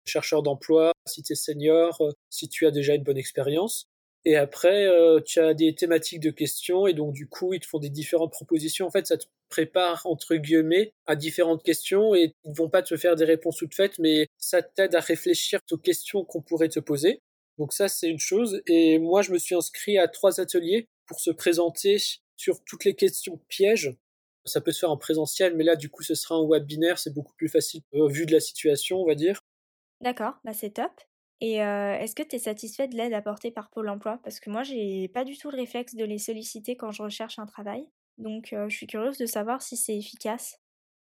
chercheur 0.05 0.43
d'emploi, 0.43 0.93
si 1.05 1.23
tu 1.23 1.33
es 1.33 1.35
senior, 1.35 2.01
si 2.29 2.47
tu 2.47 2.65
as 2.65 2.71
déjà 2.71 2.95
une 2.95 3.03
bonne 3.03 3.17
expérience. 3.17 3.85
Et 4.25 4.37
après, 4.37 4.85
euh, 4.87 5.19
tu 5.19 5.39
as 5.39 5.53
des 5.53 5.75
thématiques 5.75 6.21
de 6.21 6.31
questions 6.31 6.87
et 6.87 6.93
donc 6.93 7.13
du 7.13 7.27
coup, 7.27 7.53
ils 7.53 7.59
te 7.59 7.67
font 7.67 7.79
des 7.79 7.89
différentes 7.89 8.31
propositions. 8.31 8.87
En 8.87 8.91
fait, 8.91 9.05
ça 9.05 9.17
te 9.17 9.25
prépare 9.49 10.05
entre 10.05 10.35
guillemets 10.35 10.93
à 11.05 11.15
différentes 11.15 11.61
questions 11.63 12.15
et 12.15 12.33
ils 12.45 12.53
vont 12.55 12.69
pas 12.69 12.81
te 12.83 12.95
faire 12.95 13.15
des 13.15 13.25
réponses 13.25 13.57
toutes 13.57 13.75
faites, 13.75 13.99
mais 13.99 14.27
ça 14.37 14.61
t'aide 14.61 14.95
à 14.95 15.01
réfléchir 15.01 15.59
aux 15.71 15.77
questions 15.77 16.23
qu'on 16.23 16.41
pourrait 16.41 16.69
te 16.69 16.79
poser. 16.79 17.21
Donc 17.57 17.73
ça, 17.73 17.89
c'est 17.89 18.09
une 18.09 18.19
chose. 18.19 18.61
Et 18.67 18.97
moi, 18.97 19.21
je 19.21 19.31
me 19.31 19.37
suis 19.37 19.55
inscrit 19.55 19.97
à 19.97 20.07
trois 20.07 20.39
ateliers 20.39 20.87
pour 21.05 21.19
se 21.19 21.29
présenter 21.29 21.97
sur 22.37 22.63
toutes 22.63 22.85
les 22.85 22.95
questions 22.95 23.39
pièges. 23.49 23.93
Ça 24.45 24.61
peut 24.61 24.71
se 24.71 24.79
faire 24.79 24.91
en 24.91 24.97
présentiel, 24.97 25.55
mais 25.55 25.63
là, 25.63 25.75
du 25.75 25.89
coup, 25.89 26.03
ce 26.03 26.15
sera 26.15 26.35
un 26.35 26.47
webinaire. 26.47 26.97
C'est 26.97 27.13
beaucoup 27.13 27.33
plus 27.35 27.49
facile 27.49 27.81
au 27.91 28.07
vu 28.07 28.25
de 28.25 28.31
la 28.31 28.39
situation, 28.39 28.97
on 28.97 29.05
va 29.05 29.15
dire. 29.15 29.39
D'accord, 30.01 30.33
bah 30.43 30.53
c'est 30.53 30.71
top. 30.71 30.91
Et 31.45 31.55
est-ce 31.55 32.15
que 32.15 32.23
tu 32.23 32.37
es 32.37 32.39
satisfait 32.39 32.87
de 32.87 32.95
l'aide 32.95 33.11
apportée 33.11 33.51
par 33.51 33.69
Pôle 33.69 33.89
emploi? 33.89 34.17
Parce 34.23 34.39
que 34.39 34.49
moi, 34.49 34.63
j'ai 34.63 35.09
pas 35.09 35.25
du 35.25 35.37
tout 35.37 35.51
le 35.51 35.57
réflexe 35.57 35.93
de 35.93 36.05
les 36.05 36.17
solliciter 36.17 36.77
quand 36.77 36.91
je 36.91 37.03
recherche 37.03 37.37
un 37.37 37.45
travail. 37.45 37.85
Donc, 38.17 38.55
je 38.69 38.73
suis 38.73 38.87
curieuse 38.87 39.17
de 39.17 39.25
savoir 39.25 39.61
si 39.61 39.75
c'est 39.75 39.97
efficace. 39.97 40.61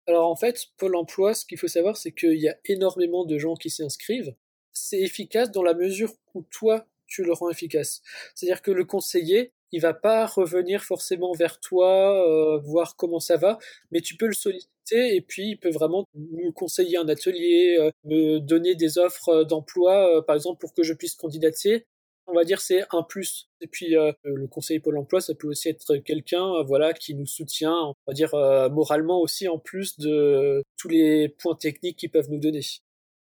Alors, 0.07 0.31
en 0.31 0.37
fait, 0.37 0.67
Pôle 0.77 0.97
emploi, 0.97 1.33
ce 1.33 1.47
qu'il 1.47 1.57
faut 1.57 1.67
savoir, 1.67 1.97
c'est 1.97 2.13
qu'il 2.13 2.39
y 2.39 2.47
a 2.47 2.57
énormément 2.67 3.25
de 3.25 3.39
gens 3.39 3.55
qui 3.55 3.71
s'inscrivent. 3.71 4.35
C'est 4.75 5.01
efficace 5.01 5.51
dans 5.51 5.63
la 5.63 5.73
mesure 5.73 6.13
où 6.35 6.43
toi, 6.43 6.87
tu 7.07 7.25
le 7.25 7.33
rends 7.33 7.49
efficace. 7.49 8.03
C'est-à-dire 8.35 8.61
que 8.61 8.71
le 8.71 8.85
conseiller, 8.85 9.55
il 9.73 9.81
va 9.81 9.95
pas 9.95 10.27
revenir 10.27 10.83
forcément 10.83 11.33
vers 11.33 11.61
toi, 11.61 12.27
euh, 12.27 12.59
voir 12.59 12.97
comment 12.97 13.21
ça 13.21 13.37
va, 13.37 13.59
mais 13.91 14.01
tu 14.01 14.17
peux 14.17 14.27
le 14.27 14.33
solliciter 14.33 15.15
et 15.15 15.21
puis 15.21 15.51
il 15.51 15.59
peut 15.59 15.71
vraiment 15.71 16.07
me 16.15 16.51
conseiller 16.53 16.97
un 16.97 17.09
atelier, 17.09 17.77
euh, 17.79 17.91
me 18.05 18.39
donner 18.39 18.75
des 18.75 18.99
offres 18.99 19.29
euh, 19.29 19.45
d'emploi, 19.45 20.25
par 20.27 20.37
exemple, 20.37 20.61
pour 20.61 20.73
que 20.73 20.83
je 20.83 20.95
puisse 20.95 21.15
candidater. 21.15 21.87
On 22.27 22.35
va 22.35 22.45
dire 22.45 22.61
c'est 22.61 22.83
un 22.93 23.03
plus. 23.03 23.49
Et 23.63 23.67
puis 23.67 23.95
le 24.23 24.47
conseiller 24.49 24.81
Pôle 24.81 24.99
Emploi, 24.99 25.23
ça 25.23 25.35
peut 25.35 25.49
aussi 25.49 25.71
être 25.71 25.97
quelqu'un, 25.97 26.63
voilà, 26.65 26.93
qui 26.93 27.15
nous 27.15 27.27
soutient, 27.27 27.75
on 27.75 27.95
va 28.07 28.13
dire 28.13 28.35
moralement 28.71 29.21
aussi 29.23 29.49
en 29.49 29.59
plus 29.59 29.99
de 29.99 30.63
tous 30.77 30.89
les 30.89 31.31
points 31.31 31.55
techniques 31.55 31.97
qu'ils 31.97 32.11
peuvent 32.11 32.31
nous 32.31 32.39
donner. 32.39 32.61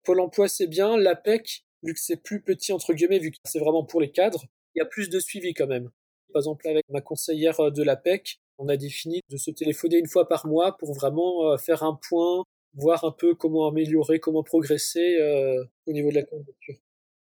Pôle 0.05 0.21
Emploi 0.21 0.47
c'est 0.47 0.69
bien, 0.69 0.97
l'APEC, 0.97 1.65
vu 1.83 1.93
que 1.93 1.99
c'est 2.01 2.23
plus 2.23 2.41
petit 2.41 2.73
entre 2.73 2.95
guillemets, 2.95 3.19
vu 3.19 3.33
que 3.33 3.37
c'est 3.45 3.59
vraiment 3.59 3.85
pour 3.85 4.01
les 4.01 4.13
cadres, 4.13 4.45
il 4.77 4.79
y 4.79 4.83
a 4.83 4.87
plus 4.87 5.11
de 5.11 5.19
suivi 5.19 5.55
quand 5.55 5.67
même. 5.67 5.91
Par 6.35 6.41
exemple, 6.41 6.67
avec 6.67 6.85
ma 6.91 7.01
conseillère 7.01 7.61
euh, 7.61 7.71
de 7.71 7.85
l'APEC, 7.85 8.41
on 8.59 8.67
a 8.67 8.77
défini 8.77 9.21
de 9.31 9.37
se 9.37 9.53
téléphoner 9.53 9.99
une 9.99 10.09
fois 10.09 10.27
par 10.27 10.49
mois 10.49 10.77
pour 10.77 10.93
vraiment 10.93 11.53
euh, 11.53 11.57
faire 11.57 11.85
un 11.85 11.97
point, 12.09 12.43
voir 12.75 13.05
un 13.05 13.13
peu 13.13 13.37
comment 13.37 13.69
améliorer, 13.69 14.19
comment 14.19 14.43
progresser 14.43 15.17
euh, 15.21 15.65
au 15.87 15.93
niveau 15.93 16.11
de 16.11 16.17
la 16.17 16.25
candidature. 16.25 16.75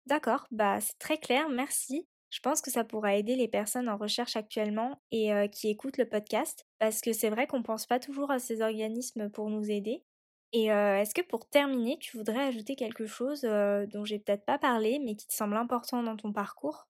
D'accord, 0.07 0.47
bah 0.49 0.81
c'est 0.81 0.97
très 0.97 1.19
clair, 1.19 1.49
merci. 1.49 2.07
Je 2.31 2.39
pense 2.39 2.61
que 2.61 2.71
ça 2.71 2.83
pourra 2.83 3.15
aider 3.15 3.35
les 3.35 3.47
personnes 3.47 3.87
en 3.87 3.95
recherche 3.95 4.35
actuellement 4.35 4.99
et 5.11 5.29
qui 5.51 5.69
écoutent 5.69 5.97
le 5.97 6.09
podcast, 6.09 6.65
parce 6.79 6.99
que 6.99 7.13
c'est 7.13 7.29
vrai 7.29 7.47
qu'on 7.47 7.63
pense 7.63 7.85
pas 7.85 7.99
toujours 7.99 8.29
à 8.29 8.39
ces 8.39 8.61
organismes 8.61 9.29
pour 9.29 9.49
nous 9.49 9.71
aider. 9.71 10.03
Et 10.51 10.65
est-ce 10.65 11.13
que 11.15 11.25
pour 11.25 11.47
terminer, 11.47 11.97
tu 11.97 12.17
voudrais 12.17 12.43
ajouter 12.43 12.75
quelque 12.75 13.05
chose 13.05 13.41
dont 13.41 14.03
j'ai 14.03 14.19
peut-être 14.19 14.43
pas 14.43 14.59
parlé, 14.59 14.99
mais 14.99 15.15
qui 15.15 15.27
te 15.27 15.33
semble 15.33 15.55
important 15.55 16.03
dans 16.03 16.17
ton 16.17 16.33
parcours? 16.33 16.87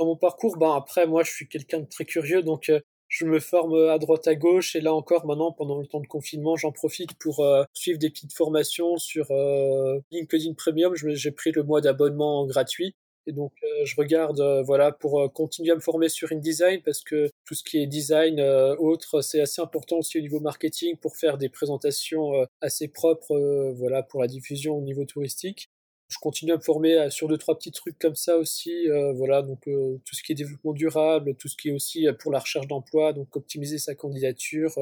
Dans 0.00 0.06
mon 0.06 0.16
parcours, 0.16 0.56
ben 0.56 0.74
après, 0.74 1.06
moi, 1.06 1.22
je 1.22 1.30
suis 1.30 1.46
quelqu'un 1.46 1.80
de 1.80 1.86
très 1.86 2.06
curieux, 2.06 2.42
donc 2.42 2.70
euh, 2.70 2.80
je 3.08 3.26
me 3.26 3.38
forme 3.38 3.76
à 3.90 3.98
droite 3.98 4.26
à 4.26 4.34
gauche. 4.34 4.74
Et 4.74 4.80
là 4.80 4.94
encore, 4.94 5.26
maintenant, 5.26 5.52
pendant 5.52 5.78
le 5.78 5.86
temps 5.86 6.00
de 6.00 6.06
confinement, 6.06 6.56
j'en 6.56 6.72
profite 6.72 7.12
pour 7.18 7.40
euh, 7.40 7.64
suivre 7.74 7.98
des 7.98 8.08
petites 8.08 8.32
formations 8.32 8.96
sur 8.96 9.30
euh, 9.30 10.00
LinkedIn 10.10 10.54
Premium. 10.54 10.94
J'ai 10.96 11.30
pris 11.32 11.52
le 11.52 11.62
mois 11.64 11.82
d'abonnement 11.82 12.46
gratuit. 12.46 12.94
Et 13.26 13.32
donc, 13.32 13.52
je 13.84 13.94
regarde, 13.96 14.40
voilà, 14.64 14.90
pour 14.92 15.30
continuer 15.34 15.70
à 15.70 15.74
me 15.74 15.80
former 15.80 16.08
sur 16.08 16.32
InDesign 16.32 16.80
parce 16.82 17.02
que 17.02 17.30
tout 17.44 17.54
ce 17.54 17.62
qui 17.62 17.76
est 17.76 17.86
design 17.86 18.40
autre, 18.40 19.20
c'est 19.20 19.42
assez 19.42 19.60
important 19.60 19.98
aussi 19.98 20.18
au 20.18 20.22
niveau 20.22 20.40
marketing 20.40 20.96
pour 20.96 21.16
faire 21.16 21.36
des 21.36 21.50
présentations 21.50 22.32
assez 22.62 22.88
propres, 22.88 23.72
voilà, 23.76 24.02
pour 24.02 24.22
la 24.22 24.26
diffusion 24.26 24.78
au 24.78 24.80
niveau 24.80 25.04
touristique 25.04 25.68
je 26.10 26.18
continue 26.18 26.52
à 26.52 26.56
me 26.56 26.60
former 26.60 26.94
euh, 26.94 27.10
sur 27.10 27.28
deux 27.28 27.38
trois 27.38 27.56
petits 27.56 27.70
trucs 27.70 27.98
comme 27.98 28.16
ça 28.16 28.36
aussi 28.36 28.88
euh, 28.88 29.12
voilà 29.12 29.42
donc 29.42 29.66
euh, 29.68 29.98
tout 30.04 30.14
ce 30.14 30.22
qui 30.22 30.32
est 30.32 30.34
développement 30.34 30.72
durable 30.72 31.34
tout 31.36 31.48
ce 31.48 31.56
qui 31.56 31.68
est 31.68 31.72
aussi 31.72 32.06
pour 32.18 32.32
la 32.32 32.40
recherche 32.40 32.66
d'emploi 32.66 33.12
donc 33.12 33.34
optimiser 33.36 33.78
sa 33.78 33.94
candidature 33.94 34.72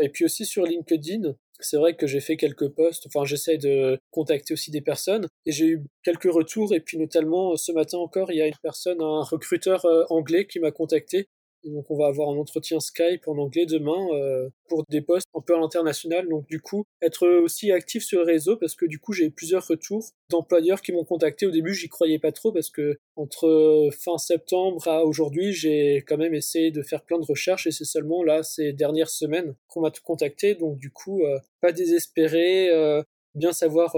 et 0.00 0.08
puis 0.08 0.24
aussi 0.24 0.46
sur 0.46 0.64
LinkedIn 0.64 1.34
c'est 1.58 1.78
vrai 1.78 1.96
que 1.96 2.06
j'ai 2.06 2.20
fait 2.20 2.36
quelques 2.36 2.68
posts 2.68 3.06
enfin 3.06 3.24
j'essaie 3.24 3.58
de 3.58 3.98
contacter 4.10 4.54
aussi 4.54 4.70
des 4.70 4.82
personnes 4.82 5.26
et 5.46 5.52
j'ai 5.52 5.66
eu 5.66 5.84
quelques 6.04 6.30
retours 6.30 6.74
et 6.74 6.80
puis 6.80 6.98
notamment 6.98 7.56
ce 7.56 7.72
matin 7.72 7.98
encore 7.98 8.30
il 8.30 8.36
y 8.36 8.42
a 8.42 8.46
une 8.46 8.54
personne 8.62 9.00
un 9.00 9.22
recruteur 9.22 9.84
anglais 10.10 10.46
qui 10.46 10.60
m'a 10.60 10.70
contacté 10.70 11.28
donc 11.64 11.90
on 11.90 11.96
va 11.96 12.06
avoir 12.06 12.28
un 12.28 12.36
entretien 12.36 12.80
Skype 12.80 13.26
en 13.26 13.38
anglais 13.38 13.66
demain 13.66 14.06
euh, 14.12 14.48
pour 14.68 14.84
des 14.88 15.00
postes 15.00 15.28
un 15.34 15.40
peu 15.40 15.54
à 15.54 15.58
l'international. 15.58 16.28
Donc 16.28 16.46
du 16.46 16.60
coup, 16.60 16.84
être 17.02 17.26
aussi 17.26 17.72
actif 17.72 18.04
sur 18.04 18.20
le 18.20 18.24
réseau 18.24 18.56
parce 18.56 18.74
que 18.74 18.86
du 18.86 18.98
coup 18.98 19.12
j'ai 19.12 19.26
eu 19.26 19.30
plusieurs 19.30 19.66
retours 19.66 20.10
d'employeurs 20.30 20.80
qui 20.80 20.92
m'ont 20.92 21.04
contacté. 21.04 21.46
Au 21.46 21.50
début, 21.50 21.74
j'y 21.74 21.88
croyais 21.88 22.18
pas 22.18 22.32
trop 22.32 22.52
parce 22.52 22.70
que 22.70 22.98
entre 23.16 23.90
fin 23.98 24.18
septembre 24.18 24.86
à 24.88 25.04
aujourd'hui, 25.04 25.52
j'ai 25.52 26.04
quand 26.06 26.18
même 26.18 26.34
essayé 26.34 26.70
de 26.70 26.82
faire 26.82 27.02
plein 27.02 27.18
de 27.18 27.26
recherches 27.26 27.66
et 27.66 27.72
c'est 27.72 27.84
seulement 27.84 28.22
là 28.22 28.42
ces 28.42 28.72
dernières 28.72 29.10
semaines 29.10 29.54
qu'on 29.68 29.80
m'a 29.80 29.90
contacté. 30.04 30.54
Donc 30.54 30.78
du 30.78 30.90
coup, 30.90 31.22
euh, 31.22 31.38
pas 31.60 31.72
désespéré. 31.72 32.70
Euh, 32.70 33.02
bien 33.34 33.52
savoir 33.52 33.94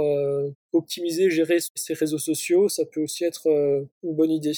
optimiser, 0.73 1.31
gérer 1.31 1.59
ses 1.77 1.95
réseaux 1.95 2.19
sociaux, 2.19 2.69
ça 2.69 2.85
peut 2.85 3.01
aussi 3.01 3.23
être 3.23 3.47
une 4.03 4.15
bonne 4.17 4.33
idée. 4.33 4.53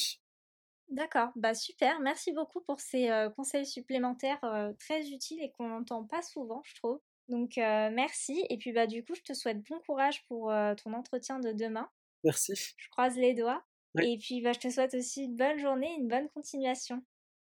D'accord, 0.91 1.31
bah 1.37 1.55
super, 1.55 2.01
merci 2.01 2.33
beaucoup 2.33 2.61
pour 2.61 2.81
ces 2.81 3.09
conseils 3.37 3.65
supplémentaires 3.65 4.41
très 4.79 5.09
utiles 5.09 5.41
et 5.41 5.53
qu'on 5.53 5.69
n'entend 5.69 6.05
pas 6.05 6.21
souvent, 6.21 6.63
je 6.65 6.75
trouve. 6.75 7.01
Donc 7.29 7.53
merci, 7.57 8.45
et 8.51 8.59
puis 8.59 8.73
bah 8.73 8.89
du 8.89 9.05
coup, 9.05 9.15
je 9.15 9.23
te 9.23 9.33
souhaite 9.33 9.63
bon 9.69 9.79
courage 9.87 10.25
pour 10.27 10.53
ton 10.83 10.93
entretien 10.93 11.39
de 11.39 11.53
demain. 11.53 11.89
Merci. 12.25 12.75
Je 12.77 12.89
croise 12.89 13.17
les 13.17 13.35
doigts. 13.35 13.65
Et 14.03 14.19
puis 14.19 14.41
bah, 14.43 14.53
je 14.53 14.59
te 14.59 14.69
souhaite 14.71 14.95
aussi 14.95 15.25
une 15.25 15.37
bonne 15.37 15.59
journée, 15.59 15.95
une 15.97 16.09
bonne 16.09 16.29
continuation. 16.31 17.03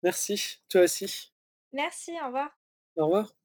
Merci, 0.02 0.62
toi 0.68 0.82
aussi. 0.82 1.32
Merci, 1.72 2.12
au 2.20 2.26
revoir. 2.26 2.58
Au 2.96 3.04
revoir. 3.06 3.36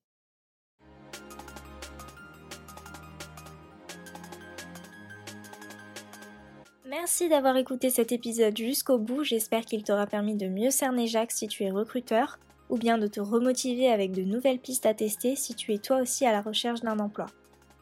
Merci 6.92 7.30
d'avoir 7.30 7.56
écouté 7.56 7.90
cet 7.90 8.12
épisode 8.12 8.58
jusqu'au 8.58 8.98
bout, 8.98 9.24
j'espère 9.24 9.64
qu'il 9.64 9.82
t'aura 9.82 10.08
permis 10.08 10.36
de 10.36 10.50
mieux 10.50 10.72
cerner 10.72 11.08
Jacques 11.08 11.32
si 11.32 11.48
tu 11.48 11.64
es 11.64 11.72
recruteur, 11.72 12.38
ou 12.70 12.78
bien 12.78 12.98
de 12.98 13.08
te 13.08 13.22
remotiver 13.22 13.90
avec 13.90 14.12
de 14.12 14.24
nouvelles 14.24 14.60
pistes 14.60 14.86
à 14.86 14.94
tester 14.94 15.38
si 15.38 15.56
tu 15.56 15.74
es 15.74 15.78
toi 15.78 16.02
aussi 16.02 16.26
à 16.26 16.34
la 16.34 16.42
recherche 16.42 16.82
d'un 16.82 17.00
emploi. 17.00 17.28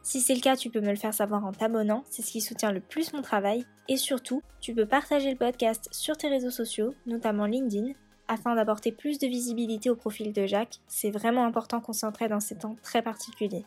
Si 0.04 0.20
c'est 0.20 0.36
le 0.36 0.40
cas, 0.40 0.54
tu 0.54 0.70
peux 0.70 0.80
me 0.80 0.90
le 0.90 0.96
faire 0.96 1.12
savoir 1.12 1.44
en 1.44 1.50
t'abonnant, 1.50 2.04
c'est 2.08 2.22
ce 2.22 2.30
qui 2.30 2.40
soutient 2.40 2.70
le 2.70 2.78
plus 2.78 3.12
mon 3.12 3.20
travail, 3.20 3.66
et 3.88 3.96
surtout, 3.96 4.42
tu 4.60 4.76
peux 4.76 4.86
partager 4.86 5.32
le 5.32 5.36
podcast 5.36 5.88
sur 5.90 6.16
tes 6.16 6.28
réseaux 6.28 6.52
sociaux, 6.52 6.94
notamment 7.04 7.46
LinkedIn, 7.46 7.90
afin 8.28 8.54
d'apporter 8.54 8.92
plus 8.92 9.18
de 9.18 9.26
visibilité 9.26 9.90
au 9.90 9.96
profil 9.96 10.32
de 10.32 10.46
Jacques, 10.46 10.78
c'est 10.86 11.10
vraiment 11.10 11.44
important 11.44 11.80
qu'on 11.80 11.92
s'entraide 11.92 12.30
dans 12.30 12.38
ces 12.38 12.58
temps 12.58 12.76
très 12.84 13.02
particuliers. 13.02 13.64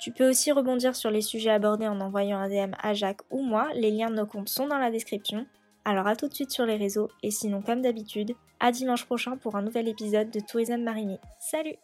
Tu 0.00 0.12
peux 0.12 0.30
aussi 0.30 0.50
rebondir 0.50 0.96
sur 0.96 1.10
les 1.10 1.20
sujets 1.20 1.50
abordés 1.50 1.86
en 1.86 2.00
envoyant 2.00 2.38
un 2.38 2.48
DM 2.48 2.72
à 2.82 2.94
Jacques 2.94 3.20
ou 3.30 3.42
moi, 3.42 3.68
les 3.74 3.90
liens 3.90 4.08
de 4.08 4.16
nos 4.16 4.26
comptes 4.26 4.48
sont 4.48 4.66
dans 4.66 4.78
la 4.78 4.90
description. 4.90 5.46
Alors 5.84 6.06
à 6.06 6.16
tout 6.16 6.26
de 6.26 6.34
suite 6.34 6.50
sur 6.50 6.64
les 6.64 6.76
réseaux 6.76 7.10
et 7.22 7.30
sinon 7.30 7.60
comme 7.60 7.82
d'habitude, 7.82 8.32
à 8.60 8.72
dimanche 8.72 9.04
prochain 9.04 9.36
pour 9.36 9.56
un 9.56 9.62
nouvel 9.62 9.88
épisode 9.88 10.30
de 10.30 10.40
Tourisme 10.40 10.78
Marigny. 10.78 11.18
Salut 11.38 11.76